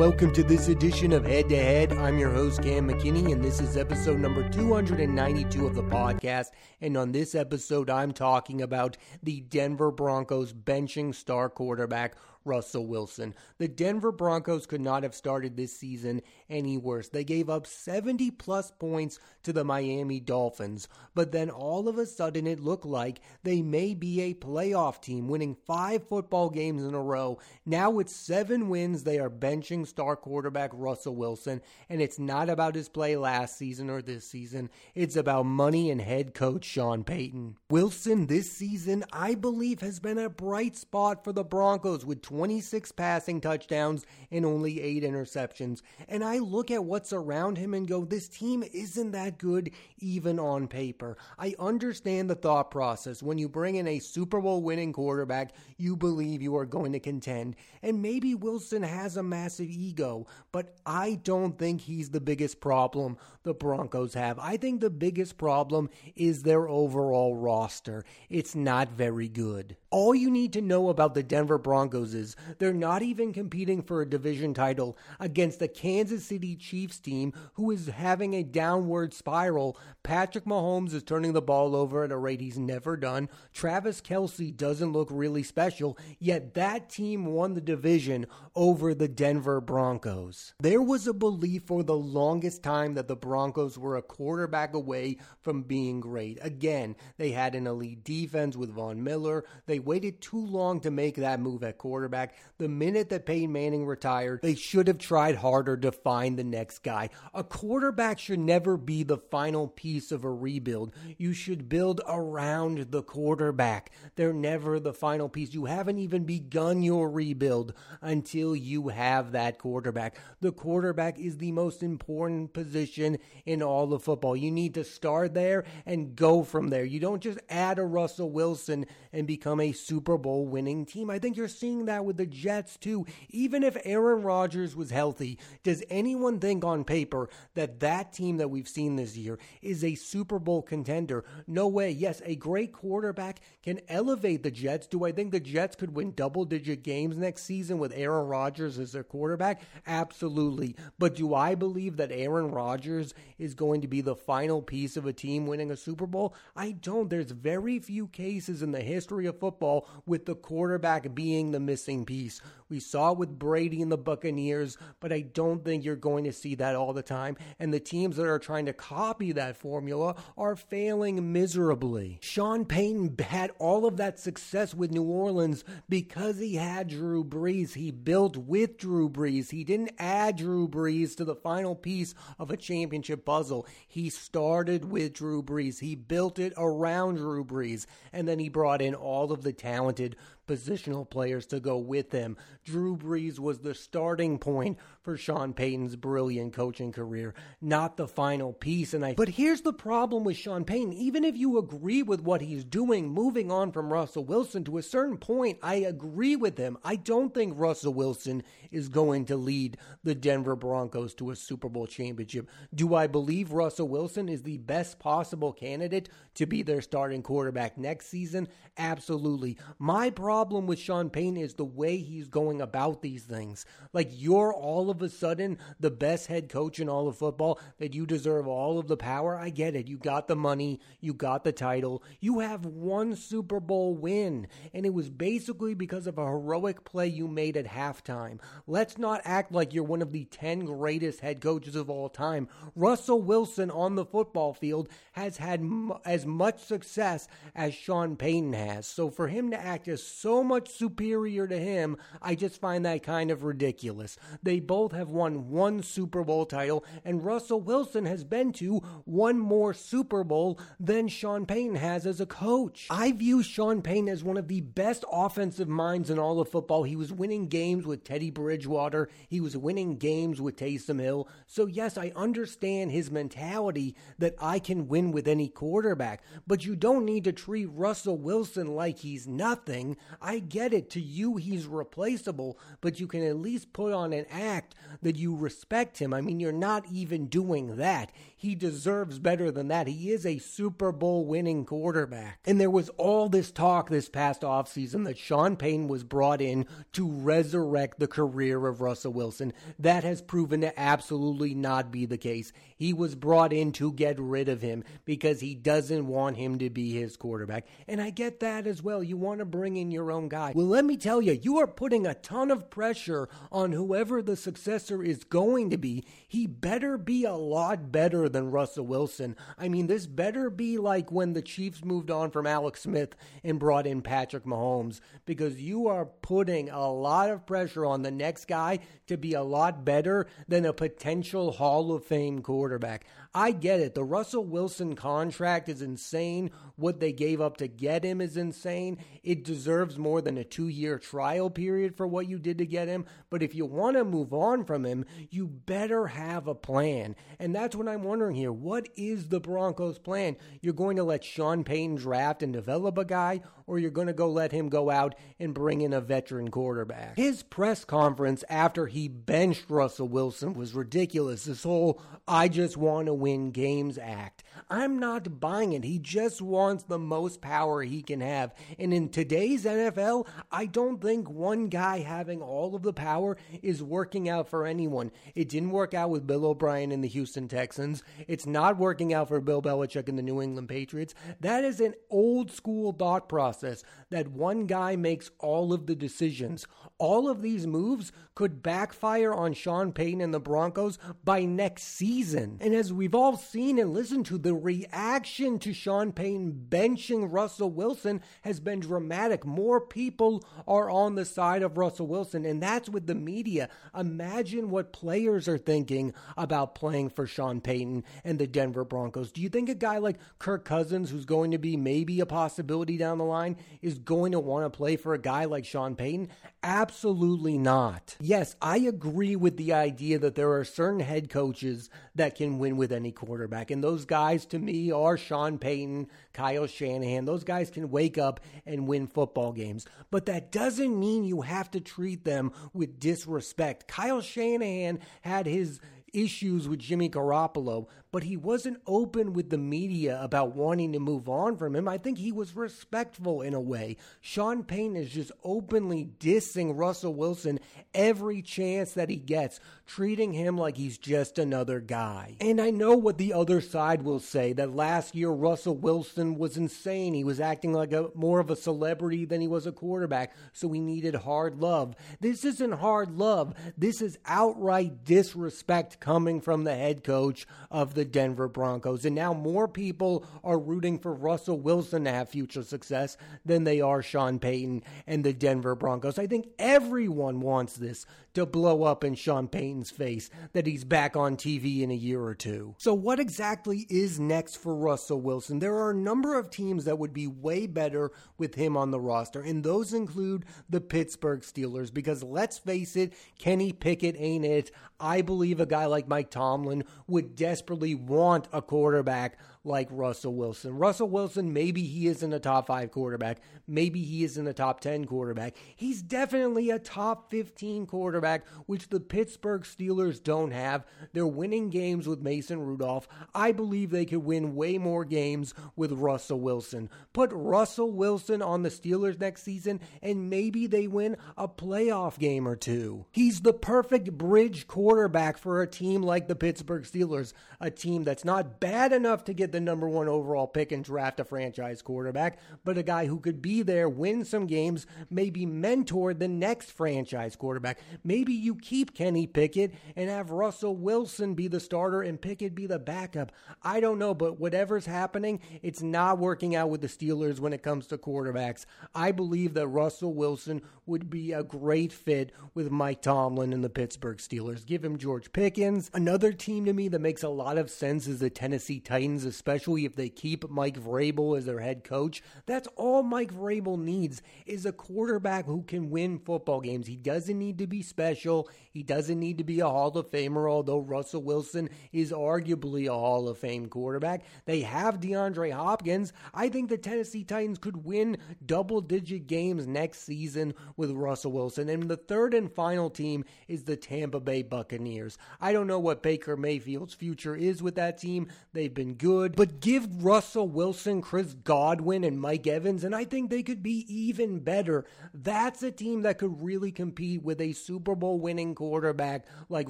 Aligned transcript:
Welcome 0.00 0.32
to 0.32 0.42
this 0.42 0.68
edition 0.68 1.12
of 1.12 1.26
Head 1.26 1.50
to 1.50 1.56
Head. 1.56 1.92
I'm 1.92 2.18
your 2.18 2.30
host, 2.30 2.62
Cam 2.62 2.88
McKinney, 2.88 3.32
and 3.32 3.44
this 3.44 3.60
is 3.60 3.76
episode 3.76 4.18
number 4.18 4.48
292 4.48 5.66
of 5.66 5.74
the 5.74 5.82
podcast. 5.82 6.46
And 6.80 6.96
on 6.96 7.12
this 7.12 7.34
episode, 7.34 7.90
I'm 7.90 8.12
talking 8.12 8.62
about 8.62 8.96
the 9.22 9.42
Denver 9.42 9.90
Broncos 9.90 10.54
benching 10.54 11.14
star 11.14 11.50
quarterback 11.50 12.14
Russell 12.46 12.86
Wilson. 12.86 13.34
The 13.58 13.68
Denver 13.68 14.10
Broncos 14.10 14.66
could 14.66 14.80
not 14.80 15.02
have 15.02 15.14
started 15.14 15.54
this 15.54 15.76
season 15.76 16.22
any 16.50 16.76
worse. 16.76 17.08
They 17.08 17.24
gave 17.24 17.48
up 17.48 17.66
70 17.66 18.30
plus 18.32 18.70
points 18.70 19.18
to 19.44 19.52
the 19.52 19.64
Miami 19.64 20.20
Dolphins, 20.20 20.88
but 21.14 21.32
then 21.32 21.48
all 21.48 21.88
of 21.88 21.96
a 21.96 22.06
sudden 22.06 22.46
it 22.46 22.60
looked 22.60 22.84
like 22.84 23.20
they 23.42 23.62
may 23.62 23.94
be 23.94 24.20
a 24.20 24.34
playoff 24.34 25.00
team, 25.00 25.28
winning 25.28 25.56
five 25.66 26.06
football 26.06 26.50
games 26.50 26.84
in 26.84 26.94
a 26.94 27.00
row. 27.00 27.38
Now 27.64 27.90
with 27.90 28.08
seven 28.08 28.68
wins. 28.68 29.04
They 29.04 29.18
are 29.18 29.30
benching 29.30 29.86
star 29.86 30.16
quarterback 30.16 30.70
Russell 30.72 31.14
Wilson, 31.14 31.60
and 31.88 32.00
it's 32.00 32.18
not 32.18 32.48
about 32.48 32.74
his 32.74 32.88
play 32.88 33.16
last 33.16 33.56
season 33.56 33.88
or 33.88 34.02
this 34.02 34.26
season. 34.26 34.70
It's 34.94 35.16
about 35.16 35.46
money 35.46 35.90
and 35.90 36.00
head 36.00 36.34
coach 36.34 36.64
Sean 36.64 37.04
Payton. 37.04 37.56
Wilson 37.70 38.26
this 38.26 38.50
season, 38.50 39.04
I 39.12 39.34
believe, 39.34 39.80
has 39.80 40.00
been 40.00 40.18
a 40.18 40.28
bright 40.28 40.76
spot 40.76 41.24
for 41.24 41.32
the 41.32 41.44
Broncos 41.44 42.04
with 42.04 42.22
26 42.22 42.92
passing 42.92 43.40
touchdowns 43.40 44.04
and 44.30 44.44
only 44.44 44.80
8 44.80 45.02
interceptions. 45.02 45.82
And 46.08 46.24
I 46.24 46.39
look 46.44 46.70
at 46.70 46.84
what's 46.84 47.12
around 47.12 47.58
him 47.58 47.74
and 47.74 47.86
go, 47.86 48.04
this 48.04 48.28
team 48.28 48.64
isn't 48.72 49.12
that 49.12 49.38
good 49.38 49.70
even 49.98 50.38
on 50.38 50.68
paper. 50.68 51.16
I 51.38 51.54
understand 51.58 52.28
the 52.30 52.34
thought 52.34 52.70
process. 52.70 53.22
When 53.22 53.38
you 53.38 53.48
bring 53.48 53.76
in 53.76 53.86
a 53.86 53.98
Super 53.98 54.40
Bowl 54.40 54.62
winning 54.62 54.92
quarterback, 54.92 55.52
you 55.76 55.96
believe 55.96 56.42
you 56.42 56.56
are 56.56 56.66
going 56.66 56.92
to 56.92 57.00
contend. 57.00 57.56
And 57.82 58.02
maybe 58.02 58.34
Wilson 58.34 58.82
has 58.82 59.16
a 59.16 59.22
massive 59.22 59.70
ego, 59.70 60.26
but 60.52 60.76
I 60.84 61.20
don't 61.22 61.58
think 61.58 61.80
he's 61.80 62.10
the 62.10 62.20
biggest 62.20 62.60
problem 62.60 63.16
the 63.42 63.54
Broncos 63.54 64.14
have. 64.14 64.38
I 64.38 64.56
think 64.56 64.80
the 64.80 64.90
biggest 64.90 65.38
problem 65.38 65.90
is 66.16 66.42
their 66.42 66.68
overall 66.68 67.36
roster. 67.36 68.04
It's 68.28 68.54
not 68.54 68.90
very 68.90 69.28
good. 69.28 69.76
All 69.90 70.14
you 70.14 70.30
need 70.30 70.52
to 70.52 70.60
know 70.60 70.88
about 70.88 71.14
the 71.14 71.22
Denver 71.24 71.58
Broncos 71.58 72.14
is 72.14 72.36
they're 72.58 72.72
not 72.72 73.02
even 73.02 73.32
competing 73.32 73.82
for 73.82 74.00
a 74.00 74.08
division 74.08 74.54
title 74.54 74.96
against 75.18 75.58
the 75.58 75.66
Kansas 75.66 76.24
City 76.24 76.54
Chiefs 76.54 77.00
team 77.00 77.32
who 77.54 77.72
is 77.72 77.88
having 77.88 78.34
a 78.34 78.44
downward 78.44 79.12
spiral. 79.12 79.76
Patrick 80.04 80.44
Mahomes 80.44 80.94
is 80.94 81.02
turning 81.02 81.32
the 81.32 81.42
ball 81.42 81.74
over 81.74 82.04
at 82.04 82.12
a 82.12 82.16
rate 82.16 82.40
he's 82.40 82.56
never 82.56 82.96
done. 82.96 83.28
Travis 83.52 84.00
Kelce 84.00 84.56
doesn't 84.56 84.92
look 84.92 85.08
really 85.10 85.42
special, 85.42 85.98
yet 86.20 86.54
that 86.54 86.88
team 86.88 87.26
won 87.26 87.54
the 87.54 87.60
division 87.60 88.26
over 88.54 88.94
the 88.94 89.08
Denver 89.08 89.60
Broncos. 89.60 90.54
There 90.60 90.82
was 90.82 91.08
a 91.08 91.12
belief 91.12 91.64
for 91.64 91.82
the 91.82 91.96
longest 91.96 92.62
time 92.62 92.94
that 92.94 93.08
the 93.08 93.16
Broncos 93.16 93.76
were 93.76 93.96
a 93.96 94.02
quarterback 94.02 94.72
away 94.72 95.16
from 95.40 95.62
being 95.62 95.98
great. 95.98 96.38
Again, 96.42 96.94
they 97.18 97.32
had 97.32 97.56
an 97.56 97.66
elite 97.66 98.04
defense 98.04 98.56
with 98.56 98.70
Von 98.70 99.02
Miller. 99.02 99.44
They 99.66 99.79
waited 99.84 100.20
too 100.20 100.44
long 100.44 100.80
to 100.80 100.90
make 100.90 101.16
that 101.16 101.40
move 101.40 101.62
at 101.62 101.78
quarterback. 101.78 102.34
The 102.58 102.68
minute 102.68 103.08
that 103.10 103.26
Peyton 103.26 103.52
Manning 103.52 103.86
retired, 103.86 104.40
they 104.42 104.54
should 104.54 104.86
have 104.88 104.98
tried 104.98 105.36
harder 105.36 105.76
to 105.78 105.92
find 105.92 106.38
the 106.38 106.44
next 106.44 106.80
guy. 106.80 107.10
A 107.34 107.42
quarterback 107.44 108.18
should 108.18 108.38
never 108.38 108.76
be 108.76 109.02
the 109.02 109.18
final 109.18 109.68
piece 109.68 110.12
of 110.12 110.24
a 110.24 110.32
rebuild. 110.32 110.94
You 111.18 111.32
should 111.32 111.68
build 111.68 112.00
around 112.08 112.90
the 112.90 113.02
quarterback. 113.02 113.90
They're 114.16 114.32
never 114.32 114.78
the 114.78 114.92
final 114.92 115.28
piece. 115.28 115.54
You 115.54 115.64
haven't 115.64 115.98
even 115.98 116.24
begun 116.24 116.82
your 116.82 117.10
rebuild 117.10 117.74
until 118.00 118.54
you 118.54 118.88
have 118.88 119.32
that 119.32 119.58
quarterback. 119.58 120.16
The 120.40 120.52
quarterback 120.52 121.18
is 121.18 121.38
the 121.38 121.52
most 121.52 121.82
important 121.82 122.52
position 122.52 123.18
in 123.46 123.62
all 123.62 123.92
of 123.92 124.02
football. 124.02 124.36
You 124.36 124.50
need 124.50 124.74
to 124.74 124.84
start 124.84 125.34
there 125.34 125.64
and 125.86 126.14
go 126.16 126.42
from 126.42 126.68
there. 126.68 126.84
You 126.84 127.00
don't 127.00 127.22
just 127.22 127.38
add 127.48 127.78
a 127.78 127.84
Russell 127.84 128.30
Wilson 128.30 128.86
and 129.12 129.26
become 129.26 129.60
a 129.60 129.69
Super 129.72 130.18
Bowl 130.18 130.46
winning 130.46 130.84
team. 130.86 131.10
I 131.10 131.18
think 131.18 131.36
you're 131.36 131.48
seeing 131.48 131.86
that 131.86 132.04
with 132.04 132.16
the 132.16 132.26
Jets 132.26 132.76
too. 132.76 133.06
Even 133.30 133.62
if 133.62 133.76
Aaron 133.84 134.22
Rodgers 134.22 134.74
was 134.76 134.90
healthy, 134.90 135.38
does 135.62 135.82
anyone 135.90 136.38
think 136.38 136.64
on 136.64 136.84
paper 136.84 137.28
that 137.54 137.80
that 137.80 138.12
team 138.12 138.38
that 138.38 138.48
we've 138.48 138.68
seen 138.68 138.96
this 138.96 139.16
year 139.16 139.38
is 139.62 139.84
a 139.84 139.94
Super 139.94 140.38
Bowl 140.38 140.62
contender? 140.62 141.24
No 141.46 141.68
way. 141.68 141.90
Yes, 141.90 142.22
a 142.24 142.36
great 142.36 142.72
quarterback 142.72 143.40
can 143.62 143.80
elevate 143.88 144.42
the 144.42 144.50
Jets. 144.50 144.86
Do 144.86 145.04
I 145.04 145.12
think 145.12 145.32
the 145.32 145.40
Jets 145.40 145.76
could 145.76 145.94
win 145.94 146.12
double 146.12 146.44
digit 146.44 146.82
games 146.82 147.16
next 147.16 147.42
season 147.42 147.78
with 147.78 147.92
Aaron 147.94 148.26
Rodgers 148.26 148.78
as 148.78 148.92
their 148.92 149.04
quarterback? 149.04 149.60
Absolutely. 149.86 150.76
But 150.98 151.14
do 151.14 151.34
I 151.34 151.54
believe 151.54 151.96
that 151.96 152.12
Aaron 152.12 152.50
Rodgers 152.50 153.14
is 153.38 153.54
going 153.54 153.80
to 153.82 153.88
be 153.88 154.00
the 154.00 154.16
final 154.16 154.62
piece 154.62 154.96
of 154.96 155.06
a 155.06 155.12
team 155.12 155.46
winning 155.46 155.70
a 155.70 155.76
Super 155.76 156.06
Bowl? 156.06 156.34
I 156.56 156.72
don't. 156.72 157.10
There's 157.10 157.30
very 157.30 157.78
few 157.78 158.06
cases 158.08 158.62
in 158.62 158.72
the 158.72 158.80
history 158.80 159.26
of 159.26 159.38
football 159.38 159.59
football 159.60 159.86
with 160.06 160.24
the 160.24 160.34
quarterback 160.34 161.14
being 161.14 161.52
the 161.52 161.60
missing 161.60 162.04
piece. 162.06 162.40
We 162.70 162.80
saw 162.80 163.10
it 163.10 163.18
with 163.18 163.38
Brady 163.38 163.82
and 163.82 163.90
the 163.90 163.98
Buccaneers, 163.98 164.78
but 165.00 165.12
I 165.12 165.22
don't 165.22 165.64
think 165.64 165.84
you're 165.84 165.96
going 165.96 166.22
to 166.24 166.32
see 166.32 166.54
that 166.54 166.76
all 166.76 166.92
the 166.92 167.02
time. 167.02 167.36
And 167.58 167.74
the 167.74 167.80
teams 167.80 168.16
that 168.16 168.26
are 168.26 168.38
trying 168.38 168.66
to 168.66 168.72
copy 168.72 169.32
that 169.32 169.56
formula 169.56 170.14
are 170.38 170.54
failing 170.54 171.32
miserably. 171.32 172.18
Sean 172.22 172.64
Payton 172.64 173.16
had 173.18 173.50
all 173.58 173.86
of 173.86 173.96
that 173.96 174.20
success 174.20 174.72
with 174.72 174.92
New 174.92 175.02
Orleans 175.02 175.64
because 175.88 176.38
he 176.38 176.54
had 176.54 176.88
Drew 176.88 177.24
Brees. 177.24 177.74
He 177.74 177.90
built 177.90 178.36
with 178.36 178.78
Drew 178.78 179.10
Brees. 179.10 179.50
He 179.50 179.64
didn't 179.64 179.90
add 179.98 180.36
Drew 180.36 180.68
Brees 180.68 181.16
to 181.16 181.24
the 181.24 181.34
final 181.34 181.74
piece 181.74 182.14
of 182.38 182.52
a 182.52 182.56
championship 182.56 183.24
puzzle. 183.24 183.66
He 183.88 184.10
started 184.10 184.84
with 184.84 185.14
Drew 185.14 185.42
Brees. 185.42 185.80
He 185.80 185.96
built 185.96 186.38
it 186.38 186.52
around 186.56 187.16
Drew 187.16 187.44
Brees. 187.44 187.86
And 188.12 188.28
then 188.28 188.38
he 188.38 188.48
brought 188.48 188.80
in 188.80 188.94
all 188.94 189.32
of 189.32 189.42
the 189.42 189.49
talented 189.52 190.16
positional 190.50 191.08
players 191.08 191.46
to 191.46 191.60
go 191.60 191.78
with 191.78 192.10
him. 192.10 192.36
Drew 192.64 192.96
Brees 192.96 193.38
was 193.38 193.60
the 193.60 193.72
starting 193.72 194.36
point 194.38 194.78
for 195.02 195.16
Sean 195.16 195.52
Payton's 195.52 195.94
brilliant 195.94 196.52
coaching 196.52 196.90
career, 196.90 197.34
not 197.60 197.96
the 197.96 198.08
final 198.08 198.52
piece. 198.52 198.92
And 198.92 199.04
I, 199.04 199.14
but 199.14 199.28
here's 199.28 199.60
the 199.60 199.72
problem 199.72 200.24
with 200.24 200.36
Sean 200.36 200.64
Payton. 200.64 200.92
Even 200.92 201.24
if 201.24 201.36
you 201.36 201.56
agree 201.56 202.02
with 202.02 202.20
what 202.20 202.40
he's 202.40 202.64
doing, 202.64 203.08
moving 203.08 203.50
on 203.52 203.70
from 203.70 203.92
Russell 203.92 204.24
Wilson 204.24 204.64
to 204.64 204.78
a 204.78 204.82
certain 204.82 205.18
point, 205.18 205.58
I 205.62 205.76
agree 205.76 206.34
with 206.34 206.58
him. 206.58 206.76
I 206.82 206.96
don't 206.96 207.32
think 207.32 207.54
Russell 207.56 207.94
Wilson 207.94 208.42
is 208.72 208.88
going 208.88 209.26
to 209.26 209.36
lead 209.36 209.78
the 210.02 210.16
Denver 210.16 210.56
Broncos 210.56 211.14
to 211.14 211.30
a 211.30 211.36
Super 211.36 211.68
Bowl 211.68 211.86
championship. 211.86 212.48
Do 212.74 212.96
I 212.96 213.06
believe 213.06 213.52
Russell 213.52 213.88
Wilson 213.88 214.28
is 214.28 214.42
the 214.42 214.58
best 214.58 214.98
possible 214.98 215.52
candidate 215.52 216.08
to 216.34 216.46
be 216.46 216.62
their 216.62 216.82
starting 216.82 217.22
quarterback 217.22 217.78
next 217.78 218.08
season? 218.08 218.48
Absolutely. 218.76 219.56
My 219.78 220.10
problem 220.10 220.39
with 220.48 220.78
Sean 220.78 221.10
Payton 221.10 221.36
is 221.36 221.54
the 221.54 221.64
way 221.64 221.98
he's 221.98 222.26
going 222.26 222.62
about 222.62 223.02
these 223.02 223.24
things. 223.24 223.66
Like 223.92 224.08
you're 224.10 224.54
all 224.54 224.88
of 224.88 225.02
a 225.02 225.10
sudden 225.10 225.58
the 225.78 225.90
best 225.90 226.28
head 226.28 226.48
coach 226.48 226.80
in 226.80 226.88
all 226.88 227.08
of 227.08 227.18
football, 227.18 227.60
that 227.78 227.94
you 227.94 228.06
deserve 228.06 228.46
all 228.48 228.78
of 228.78 228.88
the 228.88 228.96
power. 228.96 229.36
I 229.36 229.50
get 229.50 229.76
it. 229.76 229.86
You 229.86 229.98
got 229.98 230.28
the 230.28 230.36
money, 230.36 230.80
you 231.00 231.12
got 231.12 231.44
the 231.44 231.52
title, 231.52 232.02
you 232.20 232.38
have 232.38 232.64
one 232.64 233.14
Super 233.16 233.60
Bowl 233.60 233.94
win, 233.94 234.46
and 234.72 234.86
it 234.86 234.94
was 234.94 235.10
basically 235.10 235.74
because 235.74 236.06
of 236.06 236.16
a 236.16 236.24
heroic 236.24 236.84
play 236.84 237.06
you 237.06 237.28
made 237.28 237.56
at 237.56 237.66
halftime. 237.66 238.38
Let's 238.66 238.96
not 238.96 239.20
act 239.24 239.52
like 239.52 239.74
you're 239.74 239.84
one 239.84 240.02
of 240.02 240.12
the 240.12 240.24
10 240.24 240.64
greatest 240.64 241.20
head 241.20 241.40
coaches 241.40 241.76
of 241.76 241.90
all 241.90 242.08
time. 242.08 242.48
Russell 242.74 243.20
Wilson 243.20 243.70
on 243.70 243.94
the 243.94 244.06
football 244.06 244.54
field 244.54 244.88
has 245.12 245.36
had 245.36 245.60
m- 245.60 245.92
as 246.04 246.24
much 246.24 246.64
success 246.64 247.28
as 247.54 247.74
Sean 247.74 248.16
Payton 248.16 248.54
has. 248.54 248.86
So 248.86 249.10
for 249.10 249.28
him 249.28 249.50
to 249.50 249.60
act 249.60 249.88
as 249.88 250.02
so 250.02 250.29
much 250.44 250.70
superior 250.70 251.46
to 251.46 251.58
him, 251.58 251.96
I 252.22 252.34
just 252.34 252.60
find 252.60 252.86
that 252.86 253.02
kind 253.02 253.30
of 253.30 253.42
ridiculous. 253.42 254.16
They 254.42 254.60
both 254.60 254.92
have 254.92 255.08
won 255.08 255.50
one 255.50 255.82
Super 255.82 256.22
Bowl 256.24 256.46
title, 256.46 256.84
and 257.04 257.24
Russell 257.24 257.60
Wilson 257.60 258.06
has 258.06 258.22
been 258.24 258.52
to 258.54 258.76
one 259.04 259.38
more 259.38 259.74
Super 259.74 260.22
Bowl 260.24 260.58
than 260.78 261.08
Sean 261.08 261.44
Payton 261.46 261.76
has 261.76 262.06
as 262.06 262.20
a 262.20 262.26
coach. 262.26 262.86
I 262.90 263.12
view 263.12 263.42
Sean 263.42 263.82
Payton 263.82 264.08
as 264.08 264.24
one 264.24 264.36
of 264.36 264.48
the 264.48 264.60
best 264.60 265.04
offensive 265.10 265.68
minds 265.68 266.08
in 266.08 266.18
all 266.18 266.40
of 266.40 266.48
football. 266.48 266.84
He 266.84 266.96
was 266.96 267.12
winning 267.12 267.48
games 267.48 267.84
with 267.84 268.04
Teddy 268.04 268.30
Bridgewater, 268.30 269.08
he 269.28 269.40
was 269.40 269.56
winning 269.56 269.96
games 269.96 270.40
with 270.40 270.56
Taysom 270.56 271.00
Hill. 271.00 271.28
So, 271.46 271.66
yes, 271.66 271.98
I 271.98 272.12
understand 272.14 272.92
his 272.92 273.10
mentality 273.10 273.96
that 274.18 274.34
I 274.40 274.58
can 274.58 274.88
win 274.88 275.12
with 275.12 275.26
any 275.26 275.48
quarterback, 275.48 276.22
but 276.46 276.64
you 276.64 276.76
don't 276.76 277.04
need 277.04 277.24
to 277.24 277.32
treat 277.32 277.66
Russell 277.66 278.18
Wilson 278.18 278.74
like 278.74 278.98
he's 278.98 279.26
nothing. 279.26 279.96
I 280.20 280.38
get 280.38 280.72
it. 280.72 280.90
To 280.90 281.00
you, 281.00 281.36
he's 281.36 281.66
replaceable, 281.66 282.58
but 282.80 282.98
you 282.98 283.06
can 283.06 283.22
at 283.22 283.36
least 283.36 283.72
put 283.72 283.92
on 283.92 284.12
an 284.12 284.26
act 284.30 284.74
that 285.02 285.16
you 285.16 285.36
respect 285.36 285.98
him. 285.98 286.12
I 286.12 286.20
mean, 286.20 286.40
you're 286.40 286.52
not 286.52 286.86
even 286.90 287.26
doing 287.26 287.76
that. 287.76 288.10
He 288.40 288.54
deserves 288.54 289.18
better 289.18 289.50
than 289.50 289.68
that. 289.68 289.86
He 289.86 290.12
is 290.12 290.24
a 290.24 290.38
Super 290.38 290.92
Bowl 290.92 291.26
winning 291.26 291.66
quarterback. 291.66 292.38
And 292.46 292.58
there 292.58 292.70
was 292.70 292.88
all 292.96 293.28
this 293.28 293.50
talk 293.50 293.90
this 293.90 294.08
past 294.08 294.40
offseason 294.40 295.04
that 295.04 295.18
Sean 295.18 295.56
Payton 295.56 295.88
was 295.88 296.04
brought 296.04 296.40
in 296.40 296.64
to 296.94 297.06
resurrect 297.06 298.00
the 298.00 298.06
career 298.06 298.66
of 298.66 298.80
Russell 298.80 299.12
Wilson. 299.12 299.52
That 299.78 300.04
has 300.04 300.22
proven 300.22 300.62
to 300.62 300.80
absolutely 300.80 301.54
not 301.54 301.90
be 301.90 302.06
the 302.06 302.16
case. 302.16 302.50
He 302.78 302.94
was 302.94 303.14
brought 303.14 303.52
in 303.52 303.72
to 303.72 303.92
get 303.92 304.18
rid 304.18 304.48
of 304.48 304.62
him 304.62 304.84
because 305.04 305.40
he 305.40 305.54
doesn't 305.54 306.06
want 306.06 306.38
him 306.38 306.58
to 306.60 306.70
be 306.70 306.92
his 306.92 307.18
quarterback. 307.18 307.66
And 307.86 308.00
I 308.00 308.08
get 308.08 308.40
that 308.40 308.66
as 308.66 308.82
well. 308.82 309.02
You 309.02 309.18
want 309.18 309.40
to 309.40 309.44
bring 309.44 309.76
in 309.76 309.90
your 309.90 310.10
own 310.10 310.30
guy. 310.30 310.52
Well, 310.54 310.64
let 310.64 310.86
me 310.86 310.96
tell 310.96 311.20
you, 311.20 311.38
you 311.42 311.58
are 311.58 311.66
putting 311.66 312.06
a 312.06 312.14
ton 312.14 312.50
of 312.50 312.70
pressure 312.70 313.28
on 313.52 313.72
whoever 313.72 314.22
the 314.22 314.34
successor 314.34 315.02
is 315.02 315.24
going 315.24 315.68
to 315.68 315.76
be. 315.76 316.06
He 316.26 316.46
better 316.46 316.96
be 316.96 317.24
a 317.24 317.34
lot 317.34 317.92
better 317.92 318.29
than 318.30 318.50
Russell 318.50 318.86
Wilson. 318.86 319.36
I 319.58 319.68
mean, 319.68 319.86
this 319.86 320.06
better 320.06 320.48
be 320.48 320.78
like 320.78 321.12
when 321.12 321.34
the 321.34 321.42
Chiefs 321.42 321.84
moved 321.84 322.10
on 322.10 322.30
from 322.30 322.46
Alex 322.46 322.82
Smith 322.82 323.14
and 323.44 323.58
brought 323.58 323.86
in 323.86 324.00
Patrick 324.00 324.44
Mahomes 324.44 325.00
because 325.26 325.60
you 325.60 325.88
are 325.88 326.06
putting 326.06 326.70
a 326.70 326.90
lot 326.90 327.30
of 327.30 327.44
pressure 327.44 327.84
on 327.84 328.02
the 328.02 328.10
next 328.10 328.46
guy 328.46 328.78
to 329.06 329.16
be 329.16 329.34
a 329.34 329.42
lot 329.42 329.84
better 329.84 330.26
than 330.48 330.64
a 330.64 330.72
potential 330.72 331.52
Hall 331.52 331.92
of 331.92 332.04
Fame 332.04 332.40
quarterback. 332.40 333.04
I 333.32 333.52
get 333.52 333.78
it. 333.78 333.94
The 333.94 334.02
Russell 334.02 334.44
Wilson 334.44 334.96
contract 334.96 335.68
is 335.68 335.82
insane. 335.82 336.50
What 336.74 336.98
they 336.98 337.12
gave 337.12 337.40
up 337.40 337.58
to 337.58 337.68
get 337.68 338.04
him 338.04 338.20
is 338.20 338.36
insane. 338.36 338.98
It 339.22 339.44
deserves 339.44 339.96
more 339.96 340.20
than 340.20 340.36
a 340.36 340.42
two 340.42 340.66
year 340.66 340.98
trial 340.98 341.48
period 341.48 341.96
for 341.96 342.08
what 342.08 342.26
you 342.26 342.40
did 342.40 342.58
to 342.58 342.66
get 342.66 342.88
him. 342.88 343.04
But 343.30 343.44
if 343.44 343.54
you 343.54 343.66
want 343.66 343.96
to 343.96 344.04
move 344.04 344.34
on 344.34 344.64
from 344.64 344.84
him, 344.84 345.04
you 345.30 345.46
better 345.46 346.08
have 346.08 346.48
a 346.48 346.56
plan. 346.56 347.14
And 347.38 347.54
that's 347.54 347.76
what 347.76 347.86
I'm 347.86 348.02
wondering 348.02 348.34
here. 348.34 348.52
What 348.52 348.88
is 348.96 349.28
the 349.28 349.38
Broncos' 349.38 349.98
plan? 349.98 350.36
You're 350.60 350.74
going 350.74 350.96
to 350.96 351.04
let 351.04 351.22
Sean 351.22 351.62
Payton 351.62 351.96
draft 351.96 352.42
and 352.42 352.52
develop 352.52 352.98
a 352.98 353.04
guy, 353.04 353.42
or 353.68 353.78
you're 353.78 353.90
going 353.90 354.08
to 354.08 354.12
go 354.12 354.28
let 354.28 354.50
him 354.50 354.68
go 354.68 354.90
out 354.90 355.14
and 355.38 355.54
bring 355.54 355.82
in 355.82 355.92
a 355.92 356.00
veteran 356.00 356.50
quarterback? 356.50 357.16
His 357.16 357.44
press 357.44 357.84
conference 357.84 358.42
after 358.48 358.86
he 358.86 359.06
benched 359.06 359.70
Russell 359.70 360.08
Wilson 360.08 360.54
was 360.54 360.74
ridiculous. 360.74 361.44
This 361.44 361.62
whole 361.62 362.02
I 362.26 362.48
just 362.48 362.76
want 362.76 363.06
to 363.06 363.19
win 363.20 363.50
games 363.50 363.98
act. 363.98 364.42
I'm 364.68 364.98
not 364.98 365.40
buying 365.40 365.72
it. 365.72 365.84
He 365.84 365.98
just 365.98 366.40
wants 366.40 366.84
the 366.84 366.98
most 366.98 367.40
power 367.40 367.82
he 367.82 368.02
can 368.02 368.20
have. 368.20 368.54
And 368.78 368.92
in 368.92 369.08
today's 369.08 369.64
NFL, 369.64 370.26
I 370.50 370.66
don't 370.66 371.00
think 371.00 371.30
one 371.30 371.68
guy 371.68 372.00
having 372.00 372.40
all 372.40 372.74
of 372.74 372.82
the 372.82 372.92
power 372.92 373.36
is 373.62 373.82
working 373.82 374.28
out 374.28 374.48
for 374.48 374.66
anyone. 374.66 375.10
It 375.34 375.48
didn't 375.48 375.70
work 375.70 375.94
out 375.94 376.10
with 376.10 376.26
Bill 376.26 376.46
O'Brien 376.46 376.92
and 376.92 377.02
the 377.02 377.08
Houston 377.08 377.48
Texans. 377.48 378.02
It's 378.28 378.46
not 378.46 378.78
working 378.78 379.12
out 379.12 379.28
for 379.28 379.40
Bill 379.40 379.62
Belichick 379.62 380.08
and 380.08 380.18
the 380.18 380.22
New 380.22 380.40
England 380.40 380.68
Patriots. 380.68 381.14
That 381.40 381.64
is 381.64 381.80
an 381.80 381.94
old 382.10 382.50
school 382.50 382.92
thought 382.92 383.28
process 383.28 383.82
that 384.10 384.28
one 384.28 384.66
guy 384.66 384.96
makes 384.96 385.30
all 385.38 385.72
of 385.72 385.86
the 385.86 385.94
decisions. 385.94 386.66
All 386.98 387.28
of 387.28 387.42
these 387.42 387.66
moves 387.66 388.12
could 388.34 388.62
backfire 388.62 389.32
on 389.32 389.52
Sean 389.52 389.92
Payton 389.92 390.20
and 390.20 390.32
the 390.32 390.40
Broncos 390.40 390.98
by 391.24 391.44
next 391.44 391.84
season. 391.84 392.58
And 392.60 392.74
as 392.74 392.92
we've 392.92 393.09
all 393.14 393.36
seen 393.36 393.78
and 393.78 393.92
listened 393.92 394.26
to, 394.26 394.38
the 394.38 394.54
reaction 394.54 395.58
to 395.60 395.72
Sean 395.72 396.12
Payton 396.12 396.66
benching 396.68 397.32
Russell 397.32 397.70
Wilson 397.70 398.20
has 398.42 398.60
been 398.60 398.80
dramatic. 398.80 399.44
More 399.46 399.80
people 399.80 400.44
are 400.66 400.90
on 400.90 401.14
the 401.14 401.24
side 401.24 401.62
of 401.62 401.78
Russell 401.78 402.06
Wilson, 402.06 402.44
and 402.44 402.62
that's 402.62 402.88
with 402.88 403.06
the 403.06 403.14
media. 403.14 403.68
Imagine 403.94 404.70
what 404.70 404.92
players 404.92 405.48
are 405.48 405.58
thinking 405.58 406.12
about 406.36 406.74
playing 406.74 407.10
for 407.10 407.26
Sean 407.26 407.60
Payton 407.60 408.04
and 408.24 408.38
the 408.38 408.46
Denver 408.46 408.84
Broncos. 408.84 409.32
Do 409.32 409.40
you 409.40 409.48
think 409.48 409.68
a 409.68 409.74
guy 409.74 409.98
like 409.98 410.18
Kirk 410.38 410.64
Cousins, 410.64 411.10
who's 411.10 411.24
going 411.24 411.52
to 411.52 411.58
be 411.58 411.76
maybe 411.76 412.20
a 412.20 412.26
possibility 412.26 412.96
down 412.96 413.18
the 413.18 413.24
line, 413.24 413.56
is 413.82 413.98
going 413.98 414.32
to 414.32 414.40
want 414.40 414.64
to 414.64 414.76
play 414.76 414.96
for 414.96 415.14
a 415.14 415.18
guy 415.18 415.46
like 415.46 415.64
Sean 415.64 415.96
Payton? 415.96 416.28
Absolutely 416.62 417.56
not. 417.56 418.16
Yes, 418.20 418.56
I 418.60 418.78
agree 418.78 419.36
with 419.36 419.56
the 419.56 419.72
idea 419.72 420.18
that 420.18 420.34
there 420.34 420.52
are 420.52 420.64
certain 420.64 421.00
head 421.00 421.30
coaches 421.30 421.88
that 422.14 422.34
can 422.34 422.58
win 422.58 422.76
with 422.76 422.92
any 423.00 423.12
quarterback. 423.12 423.70
And 423.70 423.82
those 423.82 424.04
guys 424.04 424.46
to 424.46 424.58
me 424.58 424.92
are 424.92 425.16
Sean 425.16 425.58
Payton, 425.58 426.08
Kyle 426.32 426.66
Shanahan. 426.66 427.24
Those 427.24 427.44
guys 427.44 427.70
can 427.70 427.90
wake 427.90 428.18
up 428.18 428.40
and 428.64 428.86
win 428.86 429.06
football 429.06 429.52
games. 429.52 429.86
But 430.10 430.26
that 430.26 430.52
doesn't 430.52 430.98
mean 430.98 431.24
you 431.24 431.40
have 431.40 431.70
to 431.72 431.80
treat 431.80 432.24
them 432.24 432.52
with 432.72 433.00
disrespect. 433.00 433.88
Kyle 433.88 434.20
Shanahan 434.20 435.00
had 435.22 435.46
his 435.46 435.80
issues 436.12 436.68
with 436.68 436.80
Jimmy 436.80 437.08
Garoppolo, 437.08 437.86
but 438.12 438.24
he 438.24 438.36
wasn't 438.36 438.80
open 438.86 439.32
with 439.32 439.50
the 439.50 439.58
media 439.58 440.18
about 440.22 440.54
wanting 440.54 440.92
to 440.92 440.98
move 440.98 441.28
on 441.28 441.56
from 441.56 441.76
him. 441.76 441.88
I 441.88 441.98
think 441.98 442.18
he 442.18 442.32
was 442.32 442.56
respectful 442.56 443.42
in 443.42 443.54
a 443.54 443.60
way. 443.60 443.96
Sean 444.20 444.64
Payton 444.64 444.96
is 444.96 445.10
just 445.10 445.32
openly 445.44 446.08
dissing 446.18 446.76
Russell 446.76 447.14
Wilson 447.14 447.60
every 447.94 448.42
chance 448.42 448.92
that 448.94 449.10
he 449.10 449.16
gets, 449.16 449.60
treating 449.86 450.32
him 450.32 450.56
like 450.56 450.76
he's 450.76 450.98
just 450.98 451.38
another 451.38 451.80
guy. 451.80 452.36
And 452.40 452.60
I 452.60 452.70
know 452.70 452.96
what 452.96 453.18
the 453.18 453.32
other 453.32 453.60
side 453.60 454.02
will 454.02 454.20
say 454.20 454.52
that 454.54 454.74
last 454.74 455.14
year 455.14 455.30
Russell 455.30 455.76
Wilson 455.76 456.36
was 456.38 456.56
insane. 456.56 457.14
He 457.14 457.24
was 457.24 457.40
acting 457.40 457.72
like 457.72 457.92
a 457.92 458.10
more 458.14 458.40
of 458.40 458.50
a 458.50 458.56
celebrity 458.56 459.24
than 459.24 459.40
he 459.40 459.48
was 459.48 459.66
a 459.66 459.72
quarterback, 459.72 460.34
so 460.52 460.70
he 460.70 460.80
needed 460.80 461.14
hard 461.14 461.60
love. 461.60 461.94
This 462.20 462.44
isn't 462.44 462.72
hard 462.72 463.18
love. 463.18 463.54
This 463.76 464.02
is 464.02 464.18
outright 464.26 465.04
disrespect 465.04 466.00
coming 466.00 466.40
from 466.40 466.64
the 466.64 466.74
head 466.74 467.04
coach 467.04 467.46
of 467.70 467.94
the 467.94 467.99
the 468.00 468.04
Denver 468.06 468.48
Broncos. 468.48 469.04
And 469.04 469.14
now 469.14 469.34
more 469.34 469.68
people 469.68 470.24
are 470.42 470.58
rooting 470.58 470.98
for 470.98 471.12
Russell 471.12 471.60
Wilson 471.60 472.04
to 472.04 472.10
have 472.10 472.30
future 472.30 472.62
success 472.62 473.18
than 473.44 473.64
they 473.64 473.82
are 473.82 474.00
Sean 474.00 474.38
Payton 474.38 474.84
and 475.06 475.22
the 475.22 475.34
Denver 475.34 475.74
Broncos. 475.74 476.18
I 476.18 476.26
think 476.26 476.48
everyone 476.58 477.42
wants 477.42 477.74
this 477.74 478.06
to 478.34 478.46
blow 478.46 478.82
up 478.82 479.04
in 479.04 479.14
Sean 479.14 479.48
Payton's 479.48 479.90
face 479.90 480.30
that 480.52 480.66
he's 480.66 480.84
back 480.84 481.16
on 481.16 481.36
TV 481.36 481.80
in 481.80 481.90
a 481.90 481.94
year 481.94 482.22
or 482.22 482.34
two. 482.34 482.74
So, 482.78 482.94
what 482.94 483.20
exactly 483.20 483.86
is 483.88 484.20
next 484.20 484.56
for 484.56 484.74
Russell 484.74 485.20
Wilson? 485.20 485.58
There 485.58 485.76
are 485.76 485.90
a 485.90 485.94
number 485.94 486.38
of 486.38 486.50
teams 486.50 486.84
that 486.84 486.98
would 486.98 487.12
be 487.12 487.26
way 487.26 487.66
better 487.66 488.10
with 488.38 488.54
him 488.54 488.76
on 488.76 488.90
the 488.90 489.00
roster, 489.00 489.40
and 489.40 489.64
those 489.64 489.92
include 489.92 490.44
the 490.68 490.80
Pittsburgh 490.80 491.40
Steelers 491.40 491.92
because 491.92 492.22
let's 492.22 492.58
face 492.58 492.96
it, 492.96 493.12
Kenny 493.38 493.72
Pickett 493.72 494.16
ain't 494.18 494.44
it. 494.44 494.70
I 494.98 495.22
believe 495.22 495.60
a 495.60 495.66
guy 495.66 495.86
like 495.86 496.08
Mike 496.08 496.30
Tomlin 496.30 496.84
would 497.06 497.34
desperately 497.34 497.94
want 497.94 498.48
a 498.52 498.62
quarterback 498.62 499.38
like 499.64 499.88
Russell 499.90 500.34
Wilson. 500.34 500.78
Russell 500.78 501.08
Wilson, 501.08 501.52
maybe 501.52 501.82
he 501.82 502.06
isn't 502.06 502.32
a 502.32 502.40
top 502.40 502.66
five 502.66 502.90
quarterback. 502.90 503.40
Maybe 503.66 504.02
he 504.02 504.24
isn't 504.24 504.46
a 504.46 504.52
top 504.52 504.80
10 504.80 505.04
quarterback. 505.04 505.54
He's 505.76 506.02
definitely 506.02 506.70
a 506.70 506.78
top 506.78 507.30
15 507.30 507.86
quarterback, 507.86 508.46
which 508.66 508.88
the 508.88 509.00
Pittsburgh 509.00 509.62
Steelers 509.62 510.22
don't 510.22 510.50
have. 510.50 510.86
They're 511.12 511.26
winning 511.26 511.70
games 511.70 512.08
with 512.08 512.20
Mason 512.20 512.60
Rudolph. 512.60 513.06
I 513.34 513.52
believe 513.52 513.90
they 513.90 514.06
could 514.06 514.24
win 514.24 514.54
way 514.54 514.78
more 514.78 515.04
games 515.04 515.54
with 515.76 515.92
Russell 515.92 516.40
Wilson. 516.40 516.88
Put 517.12 517.30
Russell 517.32 517.92
Wilson 517.92 518.42
on 518.42 518.62
the 518.62 518.70
Steelers 518.70 519.20
next 519.20 519.42
season, 519.42 519.80
and 520.02 520.30
maybe 520.30 520.66
they 520.66 520.86
win 520.86 521.16
a 521.36 521.46
playoff 521.46 522.18
game 522.18 522.48
or 522.48 522.56
two. 522.56 523.06
He's 523.12 523.42
the 523.42 523.52
perfect 523.52 524.12
bridge 524.16 524.66
quarterback 524.66 525.36
for 525.38 525.60
a 525.60 525.66
team 525.66 526.02
like 526.02 526.28
the 526.28 526.36
Pittsburgh 526.36 526.84
Steelers, 526.84 527.34
a 527.60 527.70
team 527.70 528.04
that's 528.04 528.24
not 528.24 528.58
bad 528.58 528.92
enough 528.92 529.24
to 529.24 529.34
get 529.50 529.58
the 529.58 529.60
number 529.60 529.88
one 529.88 530.08
overall 530.08 530.46
pick 530.46 530.70
and 530.70 530.84
draft 530.84 531.18
a 531.18 531.24
franchise 531.24 531.82
quarterback, 531.82 532.38
but 532.64 532.78
a 532.78 532.82
guy 532.82 533.06
who 533.06 533.18
could 533.18 533.42
be 533.42 533.62
there, 533.62 533.88
win 533.88 534.24
some 534.24 534.46
games, 534.46 534.86
maybe 535.10 535.44
mentor 535.44 536.14
the 536.14 536.28
next 536.28 536.70
franchise 536.70 537.34
quarterback. 537.34 537.80
Maybe 538.04 538.32
you 538.32 538.54
keep 538.54 538.94
Kenny 538.94 539.26
Pickett 539.26 539.74
and 539.96 540.08
have 540.08 540.30
Russell 540.30 540.76
Wilson 540.76 541.34
be 541.34 541.48
the 541.48 541.58
starter 541.58 542.02
and 542.02 542.20
Pickett 542.20 542.54
be 542.54 542.66
the 542.66 542.78
backup. 542.78 543.32
I 543.62 543.80
don't 543.80 543.98
know, 543.98 544.14
but 544.14 544.38
whatever's 544.38 544.86
happening, 544.86 545.40
it's 545.62 545.82
not 545.82 546.18
working 546.18 546.54
out 546.54 546.70
with 546.70 546.80
the 546.80 546.86
Steelers 546.86 547.40
when 547.40 547.52
it 547.52 547.62
comes 547.62 547.88
to 547.88 547.98
quarterbacks. 547.98 548.66
I 548.94 549.10
believe 549.10 549.54
that 549.54 549.68
Russell 549.68 550.14
Wilson 550.14 550.62
would 550.86 551.10
be 551.10 551.32
a 551.32 551.42
great 551.42 551.92
fit 551.92 552.32
with 552.54 552.70
Mike 552.70 553.02
Tomlin 553.02 553.52
and 553.52 553.64
the 553.64 553.70
Pittsburgh 553.70 554.18
Steelers. 554.18 554.64
Give 554.64 554.84
him 554.84 554.98
George 554.98 555.32
Pickens. 555.32 555.90
Another 555.92 556.32
team 556.32 556.64
to 556.66 556.72
me 556.72 556.88
that 556.88 557.00
makes 557.00 557.22
a 557.22 557.28
lot 557.28 557.58
of 557.58 557.70
sense 557.70 558.06
is 558.06 558.20
the 558.20 558.30
Tennessee 558.30 558.80
Titans, 558.80 559.24
especially 559.40 559.86
if 559.86 559.96
they 559.96 560.10
keep 560.10 560.50
Mike 560.50 560.78
Vrabel 560.78 561.38
as 561.38 561.46
their 561.46 561.60
head 561.60 561.82
coach. 561.82 562.22
That's 562.44 562.68
all 562.76 563.02
Mike 563.02 563.32
Vrabel 563.32 563.78
needs 563.78 564.20
is 564.44 564.66
a 564.66 564.72
quarterback 564.72 565.46
who 565.46 565.62
can 565.62 565.88
win 565.88 566.18
football 566.18 566.60
games. 566.60 566.86
He 566.86 566.96
doesn't 566.96 567.38
need 567.38 567.56
to 567.56 567.66
be 567.66 567.80
special. 567.80 568.50
He 568.70 568.82
doesn't 568.82 569.18
need 569.18 569.38
to 569.38 569.44
be 569.44 569.60
a 569.60 569.68
Hall 569.68 569.96
of 569.96 570.10
Famer, 570.10 570.50
although 570.50 570.80
Russell 570.80 571.22
Wilson 571.22 571.70
is 571.90 572.12
arguably 572.12 572.86
a 572.86 572.92
Hall 572.92 573.30
of 573.30 573.38
Fame 573.38 573.66
quarterback. 573.66 574.24
They 574.44 574.60
have 574.60 575.00
DeAndre 575.00 575.52
Hopkins. 575.52 576.12
I 576.34 576.50
think 576.50 576.68
the 576.68 576.76
Tennessee 576.76 577.24
Titans 577.24 577.58
could 577.58 577.86
win 577.86 578.18
double 578.44 578.82
digit 578.82 579.26
games 579.26 579.66
next 579.66 580.00
season 580.00 580.52
with 580.76 580.90
Russell 580.90 581.32
Wilson. 581.32 581.70
And 581.70 581.88
the 581.88 581.96
third 581.96 582.34
and 582.34 582.52
final 582.52 582.90
team 582.90 583.24
is 583.48 583.64
the 583.64 583.76
Tampa 583.76 584.20
Bay 584.20 584.42
Buccaneers. 584.42 585.16
I 585.40 585.54
don't 585.54 585.66
know 585.66 585.80
what 585.80 586.02
Baker 586.02 586.36
Mayfield's 586.36 586.92
future 586.92 587.34
is 587.34 587.62
with 587.62 587.76
that 587.76 587.96
team. 587.96 588.28
They've 588.52 588.72
been 588.72 588.94
good, 588.94 589.29
but 589.36 589.60
give 589.60 590.04
Russell 590.04 590.48
Wilson, 590.48 591.02
Chris 591.02 591.34
Godwin, 591.34 592.04
and 592.04 592.20
Mike 592.20 592.46
Evans, 592.46 592.84
and 592.84 592.94
I 592.94 593.04
think 593.04 593.30
they 593.30 593.42
could 593.42 593.62
be 593.62 593.84
even 593.88 594.40
better. 594.40 594.84
That's 595.12 595.62
a 595.62 595.70
team 595.70 596.02
that 596.02 596.18
could 596.18 596.42
really 596.42 596.72
compete 596.72 597.22
with 597.22 597.40
a 597.40 597.52
Super 597.52 597.94
Bowl 597.94 598.18
winning 598.18 598.54
quarterback 598.54 599.26
like 599.48 599.66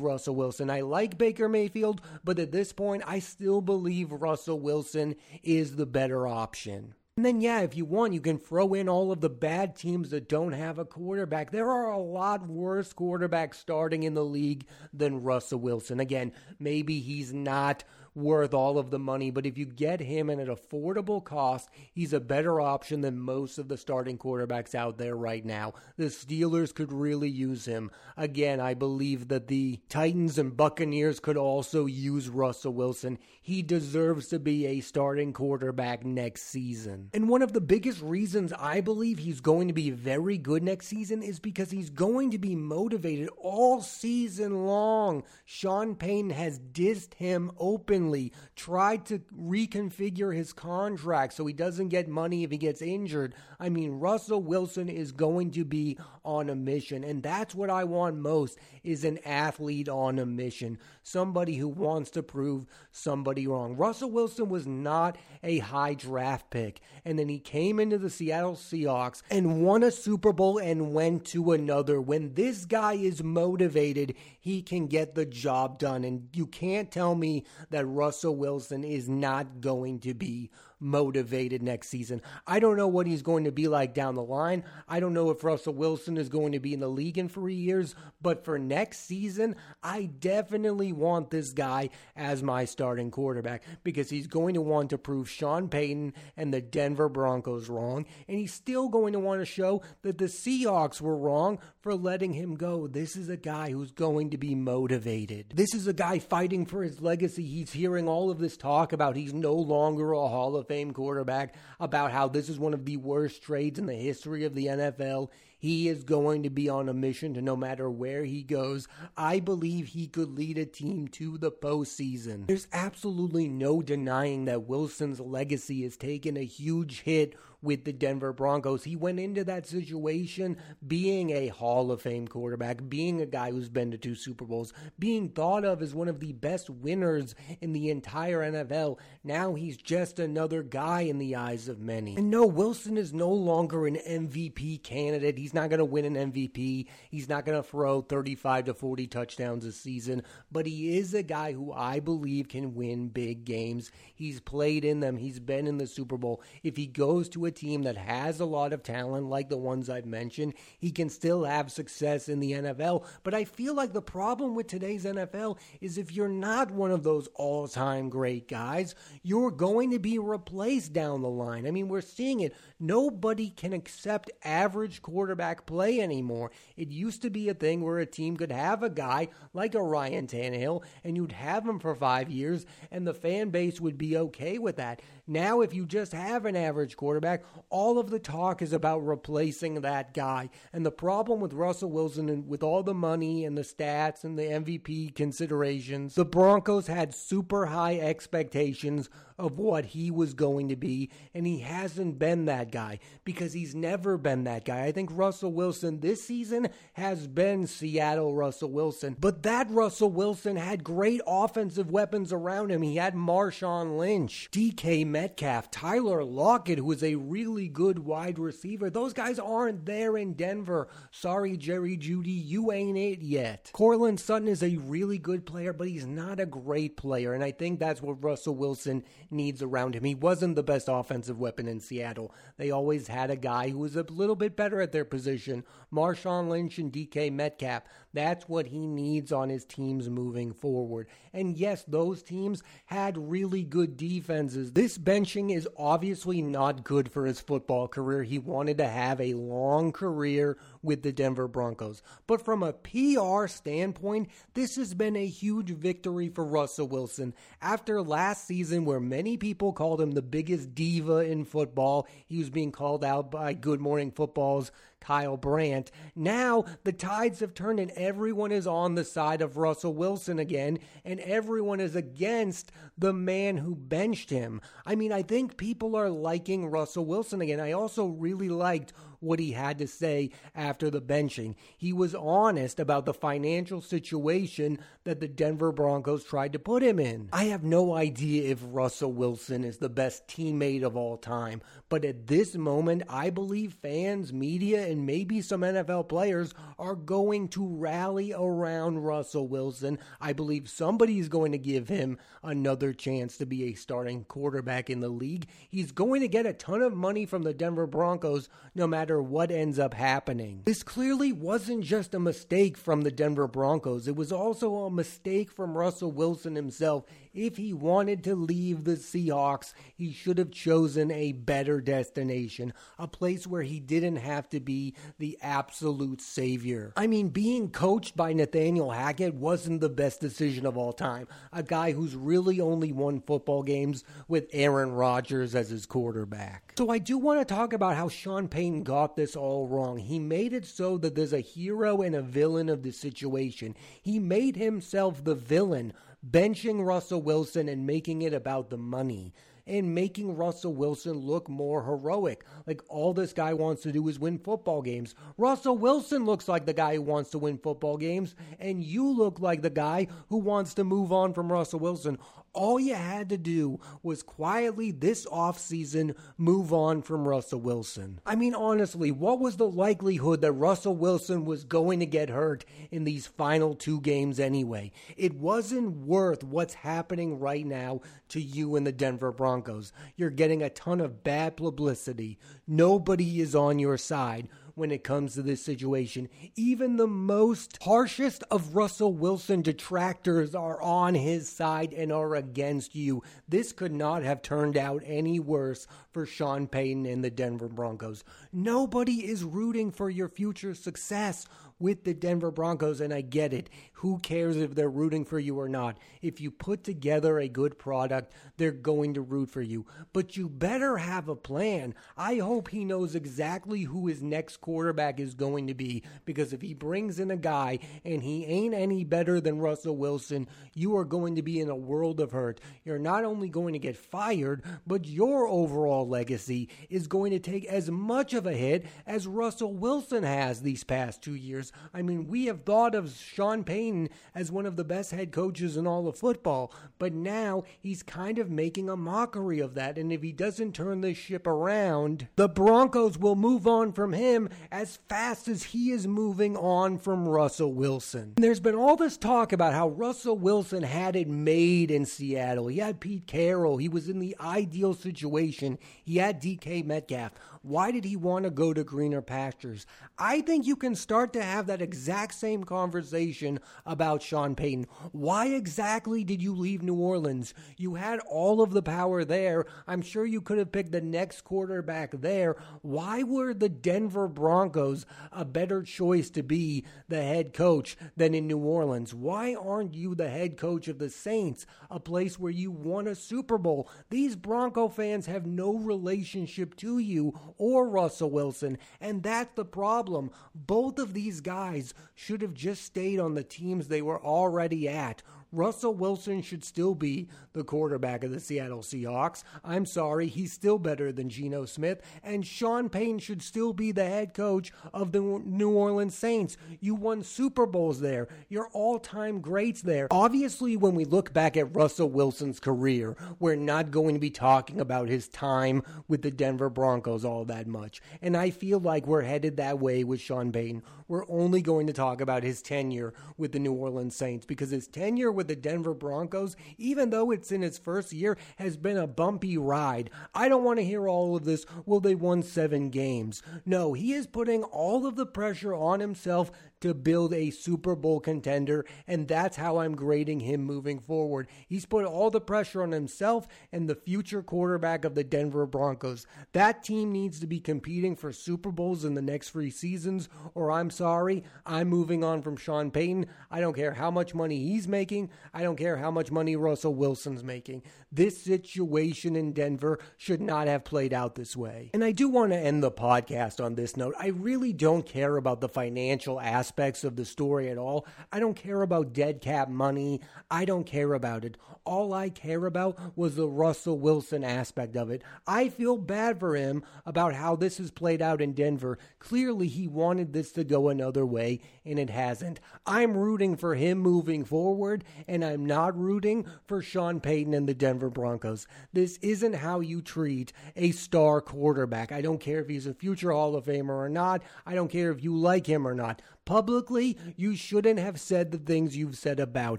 Russell 0.01 0.35
Wilson. 0.35 0.71
I 0.71 0.81
like 0.81 1.19
Baker 1.19 1.49
Mayfield, 1.49 2.01
but 2.25 2.39
at 2.39 2.53
this 2.53 2.73
point, 2.73 3.03
I 3.07 3.19
still 3.19 3.61
believe 3.61 4.13
Russell 4.13 4.61
Wilson 4.61 5.17
is 5.43 5.77
the 5.77 5.87
better 5.87 6.27
option. 6.27 6.95
And 7.17 7.27
then, 7.27 7.41
yeah, 7.43 7.61
if 7.61 7.77
you 7.77 7.85
want, 7.85 8.15
you 8.15 8.21
can 8.23 8.39
throw 8.39 8.73
in 8.73 8.89
all 8.89 9.13
of 9.13 9.21
the 9.21 9.29
bad 9.29 9.77
teams 9.77 10.09
that 10.09 10.29
don't 10.29 10.53
have 10.53 10.79
a 10.79 10.87
quarterback. 10.87 11.51
There 11.51 11.71
are 11.71 11.91
a 11.91 11.99
lot 11.99 12.47
worse 12.47 12.95
quarterbacks 12.95 13.57
starting 13.57 14.05
in 14.05 14.15
the 14.15 14.25
league 14.25 14.65
than 14.95 15.23
Russell 15.23 15.59
Wilson. 15.59 16.01
Again, 16.01 16.33
maybe 16.59 17.01
he's 17.01 17.31
not 17.31 17.85
worth 18.21 18.55
all 18.55 18.79
of 18.79 18.91
the 18.91 18.99
money, 18.99 19.31
but 19.31 19.47
if 19.47 19.57
you 19.57 19.67
get 19.67 20.01
him 20.01 20.31
at 20.31 20.39
an 20.39 20.49
affordable 20.49 21.23
cost, 21.23 21.69
he's 21.93 22.13
a 22.13 22.21
better 22.21 22.61
option 22.61 23.01
than 23.01 23.19
most 23.19 23.59
of 23.59 23.69
the 23.69 23.77
starting 23.77 24.19
quarterbacks 24.19 24.75
out 24.75 24.99
there 24.99 25.17
right 25.17 25.45
now. 25.45 25.75
The 25.97 26.07
Steelers 26.07 26.75
could 26.75 26.93
really 26.93 27.29
use 27.29 27.65
him. 27.65 27.91
Again, 28.17 28.61
I 28.61 28.75
believe 28.75 29.29
that 29.29 29.49
the 29.49 29.81
Titans 29.89 30.39
and 30.39 30.57
Buccaneers 30.57 31.21
could 31.21 31.37
also 31.37 31.87
use 31.87 32.29
Russell 32.29 32.75
Wilson. 32.75 33.19
He 33.41 33.63
deserves 33.63 34.29
to 34.29 34.39
be 34.39 34.67
a 34.67 34.81
starting 34.81 35.33
quarterback 35.33 36.05
next 36.05 36.43
season. 36.43 37.11
And 37.15 37.29
one 37.29 37.43
of 37.43 37.53
the 37.53 37.61
biggest 37.61 38.03
reasons 38.03 38.53
I 38.53 38.81
believe 38.81 39.19
he's 39.19 39.41
going 39.41 39.69
to 39.69 39.75
be 39.75 39.91
very 39.91 40.39
good 40.39 40.63
next 40.63 40.87
season 40.87 41.23
is 41.23 41.41
because 41.41 41.71
he's 41.71 41.91
going 41.91 42.31
to 42.33 42.39
be 42.39 42.55
motivated 42.55 43.29
all 43.39 43.81
season 43.81 44.67
long. 44.67 45.25
Sean 45.45 45.95
Payton 45.95 46.31
has 46.31 46.59
dissed 46.59 47.15
him 47.15 47.51
open 47.59 48.10
tried 48.57 49.07
to 49.07 49.21
reconfigure 49.37 50.35
his 50.35 50.53
contract 50.53 51.33
so 51.33 51.47
he 51.47 51.53
doesn't 51.53 51.89
get 51.89 52.09
money 52.09 52.45
if 52.45 52.51
he 52.51 52.59
gets 52.59 52.83
injured. 52.83 53.35
I 53.59 53.69
mean, 53.69 53.93
Russell 53.93 54.43
Wilson 54.43 54.89
is 54.89 55.13
going 55.13 55.51
to 55.53 55.65
be 55.65 55.99
on 56.25 56.51
a 56.51 56.55
mission, 56.55 57.05
and 57.05 57.23
that's 57.23 57.55
what 57.55 57.71
I 57.71 57.85
want 57.85 58.17
most 58.17 58.59
is 58.85 59.05
an 59.05 59.19
athlete 59.25 59.89
on 59.89 60.19
a 60.19 60.27
mission, 60.27 60.79
somebody 61.03 61.57
who 61.57 61.69
wants 61.69 62.11
to 62.11 62.23
prove 62.23 62.67
somebody 62.93 63.47
wrong. 63.47 63.77
Russell 63.77 64.11
Wilson 64.11 64.49
was 64.49 64.67
not 64.67 65.17
a 65.43 65.59
high 65.59 65.95
draft 65.95 66.51
pick, 66.51 66.81
and 67.05 67.19
then 67.19 67.29
he 67.29 67.39
came 67.39 67.81
into 67.81 67.99
the 67.99 68.11
Seattle 68.11 68.55
Seahawks 68.55 69.23
and 69.31 69.63
won 69.63 69.83
a 69.83 69.91
Super 69.91 70.33
Bowl 70.33 70.59
and 70.59 70.93
went 70.93 71.25
to 71.27 71.53
another. 71.53 72.01
When 72.01 72.35
this 72.35 72.65
guy 72.65 72.95
is 72.95 73.23
motivated, 73.23 74.15
he 74.41 74.63
can 74.63 74.87
get 74.87 75.15
the 75.15 75.27
job 75.27 75.79
done, 75.79 76.03
and 76.03 76.29
you 76.33 76.47
can't 76.47 76.91
tell 76.91 77.15
me 77.15 77.45
that 77.69 77.87
Russell 77.87 78.35
Wilson 78.35 78.83
is 78.83 79.09
not 79.09 79.61
going 79.61 80.01
to 80.01 80.15
be 80.15 80.51
motivated 80.81 81.63
next 81.63 81.89
season. 81.89 82.23
I 82.47 82.59
don't 82.59 82.77
know 82.77 82.89
what 82.89 83.07
he's 83.07 83.23
going 83.23 83.45
to 83.45 83.53
be 83.53 83.69
like 83.69 83.95
down 83.95 84.15
the 84.15 84.23
line. 84.23 84.65
I 84.89 84.99
don't 84.99 85.15
know 85.15 85.31
if 85.31 85.45
Russell 85.45 85.75
Wilson 85.75 86.17
is 86.17 86.29
going 86.29 86.53
to 86.53 86.61
be 86.61 86.73
in 86.73 86.81
the 86.81 86.89
league 86.89 87.19
in 87.19 87.29
three 87.29 87.55
years, 87.55 87.95
but 88.21 88.45
for 88.45 88.59
next 88.59 89.07
season, 89.07 89.57
I 89.83 90.07
definitely 90.07 90.93
want 90.93 91.31
this 91.31 91.53
guy 91.53 91.91
as 92.17 92.43
my 92.43 92.65
starting 92.65 93.11
quarterback 93.11 93.63
because 93.85 94.11
he's 94.11 94.27
going 94.27 94.55
to 94.55 94.61
want 94.61 94.91
to 94.91 94.99
prove 94.99 95.29
Sean 95.29 95.69
Payton 95.69 96.15
and 96.37 96.53
the 96.53 96.61
Denver 96.61 97.09
Broncos 97.09 97.69
wrong, 97.69 98.07
and 98.27 98.39
he's 98.39 98.55
still 98.55 98.89
going 98.89 99.13
to 99.13 99.21
want 99.21 99.41
to 99.41 99.47
show 99.47 99.83
that 100.03 100.19
the 100.19 100.25
Seahawks 100.25 101.01
were 101.01 101.17
wrong 101.17 101.59
for 101.81 101.95
letting 101.95 102.33
him 102.33 102.55
go. 102.55 102.87
This 102.87 103.17
is 103.17 103.29
a 103.29 103.37
guy 103.37 103.71
who's 103.71 103.93
going 103.93 104.31
to 104.31 104.39
be 104.39 104.55
motivated. 104.55 105.53
This 105.55 105.75
is 105.75 105.87
a 105.87 105.93
guy 105.93 106.19
fighting 106.19 106.67
for 106.67 106.83
his 106.83 107.01
legacy. 107.01 107.45
He's 107.45 107.73
hearing 107.73 108.09
all 108.09 108.31
of 108.31 108.39
this 108.39 108.57
talk 108.57 108.93
about 108.93 109.17
he's 109.17 109.35
no 109.35 109.55
longer 109.55 110.13
a 110.13 110.29
Hall 110.29 110.57
of 110.57 110.70
Fame 110.71 110.93
quarterback, 110.93 111.57
about 111.81 112.13
how 112.13 112.29
this 112.29 112.49
is 112.49 112.57
one 112.57 112.75
of 112.75 112.85
the 112.85 112.97
worst 112.97 113.43
trades 113.43 113.81
in 113.81 113.87
the 113.87 113.93
history 113.93 114.45
of 114.45 114.55
the 114.55 114.67
NFL. 114.67 115.29
He 115.61 115.89
is 115.89 116.05
going 116.05 116.43
to 116.43 116.51
be 116.51 116.69
on 116.69 116.89
a 116.89 116.95
mission 116.95 117.35
to 117.35 117.43
no 117.43 117.55
matter 117.55 117.89
where 117.89 118.25
he 118.25 118.43
goes. 118.43 118.89
I 119.17 119.41
believe 119.41 119.89
he 119.89 120.07
could 120.07 120.31
lead 120.37 120.59
a 120.59 120.65
team 120.65 121.07
to 121.09 121.39
the 121.39 121.53
postseason. 121.53 122.47
There's 122.47 122.67
absolutely 122.73 123.47
no 123.47 123.83
denying 123.83 124.47
that 124.47 124.65
Wilson's 124.65 125.21
legacy 125.21 125.83
has 125.83 125.97
taken 125.97 126.37
a 126.37 126.45
huge 126.45 127.03
hit 127.03 127.37
with 127.63 127.85
the 127.85 127.93
Denver 127.93 128.33
Broncos. 128.33 128.85
He 128.85 128.97
went 128.97 129.21
into 129.21 129.45
that 129.45 129.67
situation 129.67 130.57
being 130.87 131.31
a 131.31 131.49
Hall 131.49 131.93
of 131.93 132.03
Fame 132.03 132.27
quarterback, 132.27 132.89
being 132.89 133.21
a 133.21 133.27
guy 133.27 133.51
who's 133.51 133.69
been 133.69 133.91
to 133.91 133.99
two 133.99 134.15
Super 134.15 134.45
Bowls, 134.45 134.73
being 134.99 135.29
thought 135.29 135.65
of 135.65 135.83
as 135.83 135.95
one 135.95 136.09
of 136.09 136.21
the 136.21 136.33
best 136.33 136.71
winners 136.71 137.35
in 137.61 137.73
the 137.73 137.91
entire 137.91 138.39
NFL. 138.39 138.99
Now 139.23 139.55
he's 139.55 139.77
just 139.77 140.19
another 140.19 140.63
guy 140.63 141.03
in 141.03 141.19
the 141.19 141.37
eyes 141.37 141.69
of 141.69 141.81
many. 141.81 142.17
And 142.17 142.31
no, 142.31 142.47
Wilson 142.47 142.97
is 142.97 143.13
no 143.13 143.31
longer 143.31 143.87
an 143.87 143.97
MVP 143.97 144.83
candidate. 144.83 145.39
He's 145.39 145.50
not 145.55 145.71
going 145.71 145.79
to 145.79 145.85
win 145.85 146.05
an 146.05 146.33
MVP. 146.33 146.87
He's 147.11 147.29
not 147.29 147.45
going 147.45 147.61
to 147.61 147.69
throw 147.69 148.01
35 148.01 148.67
to 148.67 148.75
40 148.75 149.07
touchdowns 149.07 149.65
a 149.65 149.73
season, 149.73 150.23
but 150.51 150.67
he 150.67 150.97
is 150.97 151.15
a 151.15 151.23
guy 151.23 151.53
who 151.53 151.73
I 151.73 152.01
believe 152.01 152.49
can 152.49 152.75
win 152.75 153.09
big 153.09 153.45
games. 153.45 153.91
He's 154.15 154.41
played 154.41 154.85
in 154.85 155.01
them. 155.01 155.17
He's 155.17 155.41
been 155.41 155.67
in 155.67 155.79
the 155.79 155.87
Super 155.87 156.17
Bowl. 156.17 156.43
If 156.63 156.77
he 156.77 156.87
goes 156.87 157.29
to 157.31 157.47
a 157.47 157.51
team 157.51 157.83
that 157.83 157.97
has 157.97 158.41
a 158.41 158.45
lot 158.45 158.73
of 158.73 158.83
talent, 158.83 159.27
like 159.27 159.49
the 159.49 159.57
ones 159.57 159.91
I've 159.91 160.07
mentioned, 160.07 160.55
he 160.79 160.91
can 160.91 161.09
still 161.09 161.45
have 161.45 161.73
success 161.73 162.29
in 162.29 162.41
the 162.41 162.53
NFL. 162.53 163.05
But 163.23 163.35
I 163.35 163.45
feel 163.45 163.75
like 163.75 163.93
the 163.93 164.03
problem 164.03 164.55
with 164.55 164.67
today's 164.67 165.05
NFL 165.05 165.59
is 165.81 165.99
if 165.99 166.13
you're 166.13 166.29
not 166.29 166.71
one 166.71 166.91
of 166.91 167.03
those 167.03 167.29
all 167.35 167.69
time 167.69 168.09
great 168.09 168.49
guys, 168.49 168.95
you're 169.23 169.51
going 169.51 169.91
to 169.91 169.99
be 169.99 170.19
replaced 170.19 170.93
down 170.93 171.23
the 171.23 171.29
line. 171.29 171.67
I 171.67 171.71
mean, 171.71 171.89
we're 171.89 172.01
seeing 172.01 172.41
it. 172.41 172.55
Nobody 172.79 173.51
can 173.51 173.73
accept 173.73 174.31
average 174.45 175.03
quarterback 175.03 175.40
play 175.67 176.01
anymore. 176.01 176.51
It 176.77 176.91
used 176.91 177.23
to 177.23 177.31
be 177.31 177.49
a 177.49 177.55
thing 177.55 177.83
where 177.83 177.99
a 177.99 178.07
team 178.07 178.37
could 178.37 178.53
have 178.53 178.83
a 178.83 178.91
guy 178.91 179.29
like 179.53 179.75
a 179.75 179.83
Ryan 179.83 180.27
Tannehill 180.27 180.83
and 181.05 181.17
you'd 181.17 181.33
have 181.33 181.67
him 181.67 181.79
for 181.79 181.95
five 181.95 182.31
years 182.31 182.67
and 182.91 183.07
the 183.07 183.15
fan 183.15 183.51
base 183.51 183.81
would 183.81 183.99
be 183.99 184.17
okay 184.17 184.59
with 184.59 184.77
that. 184.77 185.03
Now, 185.27 185.61
if 185.61 185.75
you 185.75 185.87
just 185.87 186.13
have 186.13 186.45
an 186.45 186.57
average 186.57 186.97
quarterback, 186.97 187.45
all 187.69 187.99
of 187.99 188.11
the 188.11 188.19
talk 188.19 188.63
is 188.63 188.73
about 188.73 189.07
replacing 189.07 189.81
that 189.81 190.15
guy. 190.15 190.51
And 190.73 190.85
the 190.85 190.91
problem 190.91 191.41
with 191.41 191.53
Russell 191.53 191.91
Wilson 191.91 192.29
and 192.29 192.49
with 192.49 192.63
all 192.63 192.83
the 192.83 192.95
money 192.95 193.45
and 193.45 193.57
the 193.57 193.63
stats 193.63 194.25
and 194.25 194.39
the 194.39 194.43
MVP 194.43 195.15
considerations, 195.15 196.15
the 196.15 196.25
Broncos 196.25 196.87
had 196.89 197.15
super 197.15 197.67
high 197.67 197.99
expectations 197.99 199.09
of 199.41 199.59
what 199.59 199.87
he 199.87 200.11
was 200.11 200.35
going 200.35 200.69
to 200.69 200.77
be, 200.77 201.11
and 201.35 201.47
he 201.47 201.61
hasn't 201.61 202.19
been 202.19 202.45
that 202.45 202.71
guy 202.71 202.99
because 203.25 203.53
he's 203.53 203.75
never 203.75 204.19
been 204.19 204.45
that 204.45 204.65
guy. 204.65 204.85
I 204.85 204.93
think 204.93 205.11
Russell 205.13 205.53
Wilson 205.53 206.01
this 206.01 206.23
season 206.23 206.69
has 206.93 207.27
been 207.27 207.67
Seattle 207.67 208.35
Russell 208.35 208.71
Wilson, 208.71 209.17
but 209.19 209.43
that 209.43 209.71
Russell 209.71 210.11
Wilson 210.11 210.57
had 210.57 210.85
great 210.85 211.21
offensive 211.27 211.91
weapons 211.91 212.33
around 212.33 212.71
him. 212.71 212.83
He 212.83 212.97
had 212.97 213.15
Marshawn 213.15 213.97
Lynch, 213.97 214.49
DK 214.53 215.07
Metcalf, 215.07 215.71
Tyler 215.71 216.23
Lockett, 216.23 216.79
who 216.79 216.93
is 216.93 217.03
a 217.03 217.15
really 217.15 217.69
good 217.69 218.01
wide 218.01 218.39
receiver. 218.39 218.91
Those 218.91 219.13
guys 219.13 219.39
aren't 219.39 219.87
there 219.87 220.17
in 220.17 220.35
Denver. 220.35 220.89
Sorry, 221.11 221.57
Jerry 221.57 221.97
Jeudy, 221.97 222.47
you 222.47 222.73
ain't 222.73 222.99
it 222.99 223.21
yet. 223.23 223.71
Courtland 223.73 224.21
Sutton 224.21 224.49
is 224.49 224.63
a 224.63 224.77
really 224.77 225.19
good 225.19 225.47
player, 225.47 225.73
but 225.73 225.89
he's 225.89 226.07
not 226.07 226.41
a 226.41 226.47
great 226.47 226.97
player, 226.97 227.33
and 227.33 227.43
I 227.43 227.53
think 227.53 227.81
that's 227.81 228.03
what 228.03 228.23
Russell 228.23 228.55
Wilson 228.55 229.05
needs 229.31 229.63
around 229.63 229.95
him. 229.95 230.05
He 230.05 230.15
wasn't 230.15 230.57
the 230.57 230.63
best 230.63 230.89
offensive 230.89 231.39
weapon 231.39 231.69
in 231.69 231.81
Seattle. 231.81 232.35
They 232.57 232.71
always 232.71 233.09
had 233.09 233.31
a 233.31 233.37
guy 233.37 233.71
who 233.71 233.79
was 233.79 233.97
a 233.97 234.03
little 234.03 234.37
bit 234.37 234.57
better 234.57 234.81
at 234.81 234.93
their 234.93 235.05
position 235.05 235.65
Marshawn 235.93 236.49
Lynch 236.49 236.79
and 236.79 236.93
DK 236.93 237.33
Metcalf. 237.33 237.83
That's 238.13 238.49
what 238.49 238.67
he 238.67 238.87
needs 238.87 239.31
on 239.31 239.49
his 239.49 239.65
teams 239.65 240.09
moving 240.09 240.53
forward. 240.53 241.07
And 241.33 241.57
yes, 241.57 241.85
those 241.87 242.23
teams 242.23 242.63
had 242.87 243.31
really 243.31 243.63
good 243.63 243.97
defenses. 243.97 244.73
This 244.73 244.99
benching 244.99 245.55
is 245.55 245.69
obviously 245.77 246.43
not 246.43 246.83
good 246.83 247.11
for 247.13 247.25
his 247.25 247.41
football 247.41 247.87
career. 247.87 248.25
He 248.25 248.39
wanted 248.39 248.79
to 248.79 248.89
have 248.89 249.21
a 249.21 249.35
long 249.35 249.93
career 249.93 250.59
with 250.83 251.03
the 251.03 251.13
Denver 251.13 251.47
Broncos. 251.47 252.03
But 252.27 252.45
from 252.45 252.63
a 252.63 252.73
PR 252.73 253.47
standpoint, 253.47 254.29
this 254.55 254.77
has 254.77 254.95
been 254.95 255.17
a 255.17 255.27
huge 255.27 255.71
victory 255.71 256.29
for 256.29 256.45
Russell 256.45 256.89
Wilson. 256.89 257.35
After 257.63 258.03
last 258.03 258.47
season, 258.47 258.85
where 258.85 259.01
many 259.01 259.37
people 259.37 259.73
called 259.73 260.01
him 260.01 260.13
the 260.13 260.23
biggest 260.23 260.75
diva 260.75 261.19
in 261.19 261.45
football, 261.45 262.09
he 262.27 262.39
was 262.39 262.51
being 262.51 262.73
called 262.73 263.05
out 263.05 263.31
by 263.31 263.53
Good 263.53 263.81
Morning 263.81 264.11
Football's 264.11 264.73
Kyle 265.01 265.37
Brandt. 265.37 265.91
Now 266.15 266.65
the 266.85 266.93
tides 266.93 267.41
have 267.41 267.55
turned 267.55 267.81
and 267.81 267.91
everyone 267.93 268.53
is 268.53 268.67
on 268.67 268.95
the 268.95 269.05
side 269.05 269.43
of 269.43 269.57
Russell 269.57 269.95
Wilson 269.95 270.39
again, 270.39 270.79
and 271.05 271.21
everyone 271.21 271.81
is 271.81 271.97
against 271.97 272.71
the 272.97 273.13
man 273.13 273.57
who 273.57 273.75
benched 273.75 274.31
him. 274.31 274.61
I 274.85 274.95
mean, 274.95 275.13
I 275.13 275.23
think 275.23 275.57
people 275.57 275.97
are 275.97 276.11
liking 276.11 276.67
Russell 276.67 277.07
Wilson 277.07 277.41
again. 277.41 277.61
I 277.61 277.73
also 277.73 278.07
really 278.07 278.49
liked 278.49 278.93
what 279.21 279.39
he 279.39 279.53
had 279.53 279.79
to 279.79 279.87
say 279.87 280.31
after 280.55 280.91
the 280.91 281.01
benching. 281.01 281.55
He 281.77 281.93
was 281.93 282.15
honest 282.15 282.81
about 282.81 283.05
the 283.05 283.15
financial 283.15 283.81
situation 283.81 284.79
that 285.05 285.21
the 285.21 285.29
Denver 285.29 285.73
Broncos 285.73 286.25
tried 286.25 286.53
to 286.55 286.59
put 286.59 286.83
him 286.83 286.99
in. 286.99 287.29
I 287.33 287.45
have 287.45 287.63
no 287.63 287.95
idea 287.95 288.51
if 288.51 288.61
Russell 288.63 289.13
Wilson 289.13 289.65
is 289.65 289.79
the 289.79 289.89
best 289.89 290.27
teammate 290.27 290.83
of 290.83 290.97
all 290.97 291.17
time, 291.17 291.63
but 291.89 292.05
at 292.05 292.27
this 292.27 292.57
moment, 292.57 293.03
I 293.09 293.31
believe 293.31 293.75
fans, 293.83 294.33
media, 294.33 294.87
and 294.87 295.07
maybe 295.07 295.41
some 295.41 295.61
NFL 295.61 296.09
players 296.09 296.55
are 296.79 296.95
going 296.95 297.49
to 297.49 297.67
rally 297.67 298.33
around 298.33 299.01
Russell 299.01 299.49
Wilson. 299.49 299.99
I 300.21 300.33
believe 300.33 300.69
somebody 300.69 301.19
is 301.19 301.29
going 301.29 301.53
to 301.53 301.59
give 301.59 301.89
him 301.89 302.19
another 302.43 302.93
chance 302.93 303.37
to 303.39 303.47
be 303.47 303.65
a 303.65 303.75
starting 303.75 304.25
quarterback 304.25 304.91
in 304.91 305.01
the 305.01 305.09
league. 305.09 305.47
He's 305.69 305.93
going 305.93 306.21
to 306.21 306.29
get 306.29 306.47
a 306.47 306.53
ton 306.53 306.83
of 306.83 306.95
money 306.95 307.27
from 307.27 307.43
the 307.43 307.55
Denver 307.55 307.87
Broncos 307.87 308.49
no 308.75 308.87
matter 308.87 309.10
matter 309.11 309.21
what 309.21 309.51
ends 309.51 309.77
up 309.81 309.93
happening. 309.93 310.63
This 310.67 310.85
clearly 310.85 311.33
wasn't 311.33 311.83
just 311.83 312.15
a 312.15 312.21
mistake 312.21 312.77
from 312.77 313.03
the 313.03 313.11
Denver 313.11 313.49
Broncos, 313.49 314.07
it 314.07 314.15
was 314.15 314.31
also 314.31 314.77
a 314.77 314.91
mistake 314.91 315.51
from 315.51 315.77
Russell 315.77 316.13
Wilson 316.13 316.55
himself. 316.55 317.05
If 317.33 317.57
he 317.57 317.73
wanted 317.73 318.25
to 318.25 318.35
leave 318.35 318.83
the 318.83 318.97
Seahawks, 318.97 319.73
he 319.97 320.13
should 320.13 320.39
have 320.39 320.51
chosen 320.51 321.13
a 321.13 321.31
better 321.31 321.81
destination, 321.81 322.73
a 322.99 323.07
place 323.07 323.47
where 323.47 323.63
he 323.63 323.79
didn't 323.79 324.17
have 324.17 324.49
to 324.51 324.59
be 324.59 324.97
the 325.19 325.39
absolute 325.41 326.21
savior. 326.21 326.93
I 326.97 327.07
mean, 327.07 327.29
being 327.29 327.71
coached 327.71 328.17
by 328.17 328.33
Nathaniel 328.33 328.91
Hackett 328.91 329.35
wasn't 329.35 329.81
the 329.81 329.89
best 329.89 330.21
decision 330.21 330.67
of 330.67 330.77
all 330.77 330.93
time. 330.93 331.29
A 331.53 331.63
guy 331.63 331.93
who's 331.93 332.17
really 332.17 332.61
only 332.61 332.91
won 332.91 333.21
football 333.21 333.63
games 333.63 334.03
with 334.27 334.49
Aaron 334.53 334.91
Rodgers 334.91 335.55
as 335.55 335.71
his 335.71 335.87
quarterback. 335.87 336.75
So 336.79 336.91
I 336.91 336.99
do 336.99 337.17
want 337.17 337.41
to 337.41 337.55
talk 337.55 337.73
about 337.73 337.95
how 337.95 338.09
Sean 338.09 338.49
Payton 338.49 338.83
got 338.83 339.00
got 339.01 339.17
this 339.17 339.35
all 339.35 339.67
wrong. 339.67 339.97
He 339.97 340.19
made 340.19 340.53
it 340.53 340.67
so 340.67 340.99
that 340.99 341.15
there's 341.15 341.33
a 341.33 341.41
hero 341.41 342.03
and 342.03 342.15
a 342.15 342.21
villain 342.21 342.69
of 342.69 342.83
the 342.83 342.93
situation. 342.93 343.75
He 344.03 344.19
made 344.19 344.57
himself 344.57 345.25
the 345.25 345.35
villain, 345.35 345.95
benching 346.29 346.85
Russell 346.85 347.23
Wilson 347.23 347.67
and 347.71 347.87
making 347.87 348.21
it 348.21 348.35
about 348.35 348.69
the 348.69 348.77
money 348.77 349.33
and 349.67 349.95
making 349.95 350.37
Russell 350.37 350.75
Wilson 350.75 351.15
look 351.15 351.49
more 351.49 351.83
heroic. 351.83 352.45
Like 352.67 352.83
all 352.89 353.15
this 353.15 353.33
guy 353.33 353.55
wants 353.55 353.83
to 353.83 353.93
do 353.93 354.07
is 354.09 354.19
win 354.19 354.39
football 354.39 354.83
games. 354.83 355.15
Russell 355.39 355.79
Wilson 355.79 356.27
looks 356.27 356.49
like 356.49 356.67
the 356.67 356.73
guy 356.75 356.97
who 356.97 357.03
wants 357.03 357.31
to 357.31 357.39
win 357.39 357.57
football 357.57 357.97
games, 357.97 358.35
and 358.59 358.83
you 358.85 359.09
look 359.09 359.41
like 359.41 359.63
the 359.63 359.71
guy 359.71 360.09
who 360.29 360.39
wants 360.39 360.75
to 360.75 360.85
move 360.85 361.13
on 361.13 361.33
from 361.33 361.51
Russell 361.51 361.79
Wilson. 361.79 362.19
All 362.53 362.81
you 362.81 362.95
had 362.95 363.29
to 363.29 363.39
do 363.39 363.79
was 364.03 364.25
quietly 364.25 364.91
this 364.91 365.25
offseason 365.27 366.17
move 366.37 366.73
on 366.73 367.03
from 367.03 367.29
Russell 367.29 367.61
Wilson. 367.61 368.21
I 368.27 368.35
mean, 368.35 368.57
honestly, 368.57 369.13
what 369.13 369.39
was 369.39 369.57
the 369.57 369.69
likelihood 369.69 370.41
that 370.41 370.53
Russell 370.53 370.97
Wilson 370.97 371.45
was 371.45 371.63
going 371.63 372.01
to 372.01 372.07
get 372.07 372.29
hurt 372.29 372.65
in 372.91 373.05
these 373.05 373.29
final 373.29 373.75
two 373.75 374.01
games 374.01 374.41
anyway? 374.41 374.91
It 375.17 375.35
wasn't 375.35 375.99
worth 375.99 376.43
what's 376.43 376.75
happening 376.75 377.39
right 377.39 377.65
now 377.65 378.01
to 378.31 378.41
you 378.41 378.75
and 378.75 378.85
the 378.85 378.93
Denver 378.93 379.31
Broncos. 379.31 379.93
You're 380.17 380.31
getting 380.31 380.63
a 380.63 380.71
ton 380.71 381.01
of 381.01 381.23
bad 381.23 381.57
publicity. 381.57 382.39
Nobody 382.67 383.41
is 383.41 383.55
on 383.55 383.79
your 383.79 383.97
side 383.97 384.49
when 384.75 384.91
it 384.91 385.05
comes 385.05 385.35
to 385.35 385.43
this 385.43 385.65
situation. 385.65 386.29
Even 386.57 386.97
the 386.97 387.07
most 387.07 387.79
harshest 387.83 388.45
of 388.51 388.75
Russell 388.75 389.13
Wilson 389.13 389.63
detractors 389.63 390.55
are 390.55 390.81
on 390.83 391.15
his 391.15 391.49
side 391.49 391.93
and 391.93 392.13
are 392.13 392.35
against 392.35 392.95
you. 392.95 393.23
This 393.49 393.73
could 393.73 393.93
not 393.93 394.23
have 394.23 394.43
turned 394.43 394.77
out 394.77 395.03
any 395.05 395.41
worse 395.41 395.87
for 396.13 396.27
Sean 396.27 396.67
Payton 396.67 397.07
and 397.07 397.25
the 397.25 397.31
Denver 397.31 397.69
Broncos. 397.69 398.25
Nobody 398.53 399.27
is 399.27 399.45
rooting 399.45 399.91
for 399.91 400.11
your 400.11 400.29
future 400.29 400.75
success 400.75 401.47
with 401.81 402.05
the 402.05 402.15
Denver 402.15 402.53
Broncos, 402.53 403.01
and 403.01 403.13
I 403.13 403.23
get 403.23 403.53
it. 403.53 403.69
Who 403.95 404.19
cares 404.21 404.57
if 404.57 404.75
they're 404.75 404.89
rooting 404.89 405.25
for 405.25 405.39
you 405.39 405.59
or 405.59 405.69
not? 405.69 405.99
If 406.23 406.41
you 406.41 406.51
put 406.51 406.85
together 406.85 407.39
a 407.39 407.49
good 407.49 407.79
product, 407.79 408.33
they're 408.57 408.71
going 408.71 409.15
to 409.15 409.21
root 409.21 409.51
for 409.51 409.63
you. 409.63 409.87
But 410.13 410.37
you 410.37 410.49
better 410.49 410.99
have 410.99 411.29
a 411.29 411.35
plan. 411.35 411.95
I 412.17 412.37
hope 412.37 412.69
he 412.69 412.85
knows 412.85 413.15
exactly 413.15 413.83
who 413.83 414.07
his 414.07 414.23
next 414.23 414.59
quarterback 414.59 415.19
is 415.19 415.35
going 415.35 415.67
to 415.67 415.75
be, 415.75 416.05
because 416.25 416.53
if 416.53 416.63
he 416.63 416.75
brings 416.75 417.19
in 417.19 417.31
a 417.31 417.37
guy 417.37 417.81
and 418.05 418.23
he 418.23 418.45
ain't 418.45 418.75
any 418.75 419.05
better 419.05 419.41
than 419.41 419.59
Russell 419.59 419.97
Wilson, 419.97 420.47
you 420.75 420.97
are 420.97 421.05
going 421.05 421.35
to 421.37 421.43
be 421.43 421.61
in 421.61 421.69
a 421.69 421.77
world 421.77 422.21
of 422.21 422.33
hurt. 422.33 422.61
You're 422.85 422.99
not 422.99 423.25
only 423.25 423.49
going 423.49 423.73
to 423.73 423.79
get 423.79 423.97
fired, 423.97 424.63
but 424.87 425.07
your 425.07 425.47
overall 425.47 426.07
legacy 426.07 426.69
is 426.89 427.07
going 427.07 427.33
to 427.33 427.39
take 427.39 427.65
as 427.67 427.91
much 427.91 428.35
of 428.35 428.47
a 428.47 428.53
hit 428.53 428.87
as 429.07 429.27
Russell 429.27 429.75
Wilson 429.75 430.23
has 430.23 430.61
these 430.61 430.85
past 430.85 431.23
two 431.23 431.35
years. 431.35 431.70
I 431.93 432.03
mean, 432.03 432.27
we 432.27 432.47
have 432.47 432.65
thought 432.65 432.95
of 432.95 433.11
Sean 433.11 433.65
Payton 433.65 434.09
as 434.35 434.53
one 434.53 434.67
of 434.67 434.77
the 434.77 434.85
best 434.85 435.11
head 435.11 435.33
coaches 435.33 435.77
in 435.77 435.87
all 435.87 436.09
of 436.09 436.17
football, 436.17 436.73
but 436.99 437.13
now 437.13 437.65
he's 437.79 438.03
kind 438.03 438.39
of 438.39 438.51
making 438.51 438.89
a 438.89 438.97
mockery 438.97 439.61
of 439.61 439.75
that. 439.75 439.99
And 439.99 440.13
if 440.13 440.23
he 440.23 440.33
doesn't 440.33 440.75
turn 440.75 441.01
this 441.01 441.17
ship 441.17 441.47
around, 441.47 442.29
the 442.37 442.49
Broncos 442.49 443.19
will 443.19 443.37
move 443.37 443.67
on 443.67 443.93
from 443.93 444.13
him 444.13 444.49
as 444.71 444.99
fast 445.09 445.49
as 445.49 445.65
he 445.65 445.91
is 445.91 446.07
moving 446.07 446.57
on 446.57 446.99
from 446.99 447.29
Russell 447.29 447.73
Wilson. 447.73 448.35
And 448.37 448.45
there's 448.45 448.61
been 448.61 448.75
all 448.75 448.97
this 448.97 449.17
talk 449.17 449.53
about 449.53 449.73
how 449.73 449.89
Russell 449.89 450.39
Wilson 450.39 450.83
had 450.83 451.17
it 451.17 451.29
made 451.29 451.91
in 451.91 452.07
Seattle. 452.07 452.69
He 452.69 452.79
had 452.79 453.01
Pete 453.01 453.27
Carroll, 453.27 453.79
he 453.79 453.89
was 453.89 454.09
in 454.09 454.19
the 454.19 454.37
ideal 454.41 454.95
situation, 454.95 455.79
he 456.05 456.17
had 456.17 456.41
DK 456.41 456.85
Metcalf. 456.85 457.33
Why 457.63 457.91
did 457.91 458.07
he 458.07 458.17
want 458.17 458.45
to 458.45 458.51
go 458.51 458.73
to 458.73 458.83
greener 458.83 459.21
pastures? 459.21 459.85
I 460.19 460.41
think 460.41 460.67
you 460.67 460.77
can 460.77 460.95
start 460.95 461.35
to 461.35 461.43
have 461.43 461.67
that 461.67 461.83
exact 461.83 462.33
same 462.35 462.65
conversation 462.65 463.61
about 463.85 464.23
Sean 464.23 464.55
Payton. 464.55 464.87
Why 465.13 465.49
exactly 465.49 466.25
did 466.25 466.41
you 466.41 466.55
leave 466.55 466.83
New 466.83 466.95
Orleans? 466.95 467.53
You 467.77 467.97
had 467.97 468.21
all 468.21 468.63
of 468.63 468.73
the 468.73 468.81
power 468.81 469.27
there. 469.27 469.67
I'm 469.87 470.01
sure 470.01 470.25
you 470.25 470.41
could 470.41 470.57
have 470.57 470.73
picked 470.73 470.93
the 470.93 471.03
next 471.03 471.43
quarterback 471.43 472.13
there. 472.23 472.57
Why 472.81 473.25
were 473.25 473.53
the 473.53 473.69
Denver 473.69 474.27
Broncos 474.27 475.05
a 475.31 475.45
better 475.45 475.83
choice 475.83 476.31
to 476.31 476.43
be 476.43 476.87
the 477.09 477.23
head 477.23 477.53
coach 477.53 477.95
than 478.17 478.35
in 478.35 478.47
New 478.47 478.59
Orleans? 478.59 479.13
Why 479.13 479.55
aren't 479.55 479.93
you 479.93 480.15
the 480.15 480.31
head 480.31 480.57
coach 480.57 480.89
of 480.89 480.99
the 480.99 481.11
Saints, 481.11 481.67
a 481.91 482.01
place 482.01 482.39
where 482.39 482.51
you 482.51 482.71
won 482.71 483.07
a 483.07 483.15
Super 483.15 483.59
Bowl? 483.59 483.87
These 484.09 484.35
Bronco 484.35 484.89
fans 484.89 485.27
have 485.27 485.45
no 485.45 485.75
relationship 485.75 486.75
to 486.77 486.99
you 486.99 487.39
or 487.59 487.89
Russell 487.89 488.31
Wilson, 488.31 488.79
and 489.01 489.23
that's 489.23 489.55
the 489.55 489.65
problem. 489.65 490.31
Both 490.55 490.99
of 490.99 491.15
these 491.15 491.41
guys 491.41 491.95
should 492.15 492.43
have 492.43 492.55
just 492.55 492.85
stayed 492.85 493.21
on 493.21 493.35
the 493.35 493.45
teams 493.45 493.89
they 493.89 494.03
were 494.03 494.23
already 494.23 494.89
at 494.89 495.23
Russell 495.53 495.95
Wilson 495.95 496.43
should 496.43 496.65
still 496.65 496.95
be 496.95 497.29
the 497.53 497.65
quarterback 497.65 498.23
of 498.23 498.31
the 498.31 498.41
Seattle 498.41 498.81
Seahawks. 498.81 499.43
I'm 499.65 499.85
sorry, 499.85 500.29
he's 500.29 500.53
still 500.53 500.79
better 500.79 501.11
than 501.13 501.29
Geno 501.29 501.65
Smith. 501.65 502.01
And 502.23 502.47
Sean 502.47 502.89
Payton 502.89 503.19
should 503.19 503.43
still 503.43 503.73
be 503.73 503.93
the 503.93 504.05
head 504.05 504.35
coach 504.35 504.73
of 504.95 505.13
the 505.13 505.21
New 505.21 505.71
Orleans 505.71 506.15
Saints. 506.15 506.57
You 506.81 506.95
won 506.95 507.23
Super 507.23 507.67
Bowls 507.67 508.01
there, 508.01 508.29
your 508.49 508.69
all 508.69 508.99
time 508.99 509.41
greats 509.41 509.83
there. 509.83 510.09
Obviously, 510.11 510.77
when 510.77 510.95
we 510.95 511.05
look 511.05 511.33
back 511.33 511.57
at 511.57 511.75
Russell 511.75 512.09
Wilson's 512.09 512.61
career, 512.61 513.17
we're 513.39 513.57
not 513.57 513.91
going 513.91 514.15
to 514.15 514.21
be 514.21 514.31
talking 514.31 514.81
about 514.81 515.09
his 515.09 515.29
time 515.29 515.83
with 516.09 516.23
the 516.23 516.31
Denver 516.31 516.71
Broncos 516.71 517.25
all 517.25 517.45
that 517.47 517.67
much. 517.67 518.01
And 518.23 518.37
I 518.37 518.51
feel 518.51 518.79
like 518.79 519.07
we're 519.07 519.23
headed 519.23 519.57
that 519.57 519.79
way 519.79 520.05
with 520.05 520.21
Sean 520.21 520.53
Payton. 520.53 520.83
We're 521.09 521.29
only 521.29 521.61
going 521.61 521.89
to 521.89 521.93
talk 521.93 522.21
about 522.21 522.45
his 522.45 522.63
tenure 522.63 523.13
with 523.37 523.51
the 523.51 523.59
New 523.59 523.73
Orleans 523.73 524.15
Saints 524.15 524.47
because 524.47 524.71
his 524.71 524.87
tenure 524.87 525.33
with 525.41 525.49
the 525.49 525.57
Denver 525.57 525.95
Broncos, 525.95 526.55
even 526.77 527.09
though 527.09 527.31
it's 527.31 527.51
in 527.51 527.63
his 527.63 527.79
first 527.79 528.13
year, 528.13 528.37
has 528.57 528.77
been 528.77 528.99
a 528.99 529.07
bumpy 529.07 529.57
ride. 529.57 530.11
I 530.35 530.51
don't 530.51 530.65
want 530.65 530.79
to 530.81 530.85
hear 530.85 531.09
all 531.09 531.35
of 531.35 531.47
this, 531.47 531.65
well, 531.87 531.99
they 531.99 532.15
won 532.15 532.43
seven 532.43 532.91
games. 532.91 533.43
No, 533.65 533.95
he 533.95 534.13
is 534.13 534.27
putting 534.27 534.63
all 534.65 535.07
of 535.07 535.17
the 535.17 535.25
pressure 535.25 535.73
on 535.73 536.01
himself 536.01 536.53
to 536.81 536.95
build 536.95 537.35
a 537.35 537.51
Super 537.51 537.95
Bowl 537.95 538.21
contender, 538.21 538.85
and 539.07 539.29
that's 539.29 539.57
how 539.57 539.79
I'm 539.79 539.95
grading 539.95 540.41
him 540.41 540.63
moving 540.63 540.99
forward. 540.99 541.49
He's 541.69 541.85
put 541.85 542.05
all 542.05 542.31
the 542.31 542.41
pressure 542.41 542.83
on 542.83 542.93
himself 542.93 543.47
and 543.73 543.89
the 543.89 543.95
future 543.95 544.43
quarterback 544.43 545.05
of 545.05 545.15
the 545.15 545.25
Denver 545.25 545.67
Broncos. 545.67 546.27
That 546.53 546.83
team 546.83 547.13
needs 547.13 547.41
to 547.41 547.47
be 547.47 547.61
competing 547.61 548.17
for 548.17 548.33
Super 548.33 548.71
Bowls 548.71 549.05
in 549.05 549.15
the 549.15 549.23
next 549.23 549.51
three 549.51 549.71
seasons, 549.71 550.29
or 550.55 550.71
I'm 550.71 550.91
sorry, 550.91 551.45
I'm 551.67 551.89
moving 551.89 552.25
on 552.25 552.41
from 552.43 552.57
Sean 552.57 552.91
Payton. 552.91 553.27
I 553.51 553.61
don't 553.61 553.77
care 553.77 553.93
how 553.93 554.11
much 554.11 554.35
money 554.35 554.59
he's 554.59 554.89
making, 554.89 555.31
I 555.53 555.63
don't 555.63 555.77
care 555.77 555.99
how 555.99 556.11
much 556.11 556.31
money 556.31 556.57
Russell 556.57 556.95
Wilson's 556.95 557.45
making. 557.45 557.83
This 558.11 558.43
situation 558.43 559.37
in 559.37 559.53
Denver 559.53 559.99
should 560.17 560.41
not 560.41 560.67
have 560.67 560.85
played 560.85 561.13
out 561.13 561.35
this 561.35 561.57
way. 561.57 561.91
And 561.93 562.03
I 562.03 562.13
do 562.13 562.29
want 562.29 562.53
to 562.53 562.59
end 562.59 562.83
the 562.83 562.91
podcast 562.91 563.63
on 563.63 563.75
this 563.75 563.97
note. 563.97 564.15
I 564.19 564.29
really 564.29 564.73
don't 564.73 565.07
care 565.07 565.37
about 565.37 565.61
the 565.61 565.69
financial 565.69 566.41
aspect 566.41 566.70
aspects 566.71 567.03
of 567.03 567.17
the 567.17 567.25
story 567.25 567.69
at 567.69 567.79
all. 567.79 568.07
I 568.31 568.39
don't 568.39 568.55
care 568.55 568.83
about 568.83 569.13
dead 569.13 569.41
cap 569.41 569.69
money. 569.69 570.21
I 570.49 570.65
don't 570.65 570.87
care 570.87 571.15
about 571.15 571.45
it. 571.45 571.57
All 571.85 572.15
I 572.15 572.29
care 572.29 572.65
about 572.67 572.97
was 573.17 573.35
the 573.35 573.49
Russell 573.49 573.99
Wilson 573.99 574.45
aspect 574.45 574.95
of 574.95 575.11
it. 575.11 575.23
I 575.49 575.69
feel 575.69 575.97
bad 575.97 576.39
for 576.39 576.55
him 576.55 576.85
about 577.05 577.35
how 577.35 577.57
this 577.57 577.79
has 577.79 577.91
played 577.91 578.23
out 578.23 578.41
in 578.41 578.53
Denver. 578.53 578.99
Clearly, 579.19 579.67
he 579.67 579.89
wanted 579.89 580.33
this 580.33 580.53
to 580.53 580.63
go 580.63 580.89
another 580.89 581.27
way, 581.27 581.61
and 581.85 581.99
it 581.99 582.11
hasn't. 582.11 582.61
I'm 582.87 583.17
rooting 583.17 583.57
for 583.57 583.75
him 583.75 583.99
moving 583.99 584.45
forward, 584.45 585.03
and 585.27 585.45
I'm 585.45 585.67
not 585.67 585.99
rooting 585.99 586.47
for 586.69 586.83
Sean 586.83 587.19
Payton 587.19 587.53
and 587.53 587.69
the 587.69 587.75
Denver 587.75 588.11
Broncos. 588.11 588.69
This 588.93 589.17
isn't 589.23 589.55
how 589.57 589.81
you 589.81 590.03
treat 590.03 590.53
a 590.77 590.93
star 590.93 591.41
quarterback. 591.41 592.13
I 592.13 592.21
don't 592.21 592.41
care 592.41 592.61
if 592.61 592.69
he's 592.69 592.87
a 592.87 592.95
future 592.95 593.33
Hall 593.33 593.57
of 593.57 593.65
Famer 593.65 593.89
or 593.89 594.09
not. 594.09 594.43
I 594.65 594.77
don't 594.77 594.91
care 594.91 595.11
if 595.11 595.25
you 595.25 595.37
like 595.37 595.67
him 595.67 595.89
or 595.89 595.95
not 595.95 596.23
publicly, 596.51 597.17
you 597.37 597.55
shouldn't 597.55 598.01
have 598.01 598.19
said 598.19 598.51
the 598.51 598.59
things 598.59 598.97
you've 598.97 599.17
said 599.17 599.39
about 599.39 599.79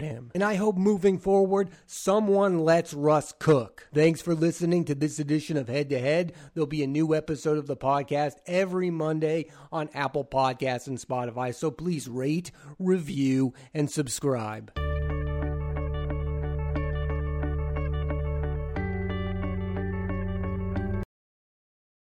him. 0.00 0.30
And 0.34 0.42
I 0.42 0.54
hope 0.54 0.78
moving 0.78 1.18
forward, 1.18 1.68
someone 1.84 2.60
lets 2.60 2.94
Russ 2.94 3.34
cook. 3.38 3.88
Thanks 3.92 4.22
for 4.22 4.34
listening 4.34 4.86
to 4.86 4.94
this 4.94 5.18
edition 5.18 5.58
of 5.58 5.68
Head 5.68 5.90
to 5.90 5.98
Head. 5.98 6.32
There'll 6.54 6.66
be 6.66 6.82
a 6.82 6.86
new 6.86 7.14
episode 7.14 7.58
of 7.58 7.66
the 7.66 7.76
podcast 7.76 8.36
every 8.46 8.88
Monday 8.88 9.50
on 9.70 9.90
Apple 9.92 10.24
Podcasts 10.24 10.86
and 10.86 10.96
Spotify. 10.96 11.54
So 11.54 11.70
please 11.70 12.08
rate, 12.08 12.52
review, 12.78 13.52
and 13.74 13.90
subscribe. 13.90 14.72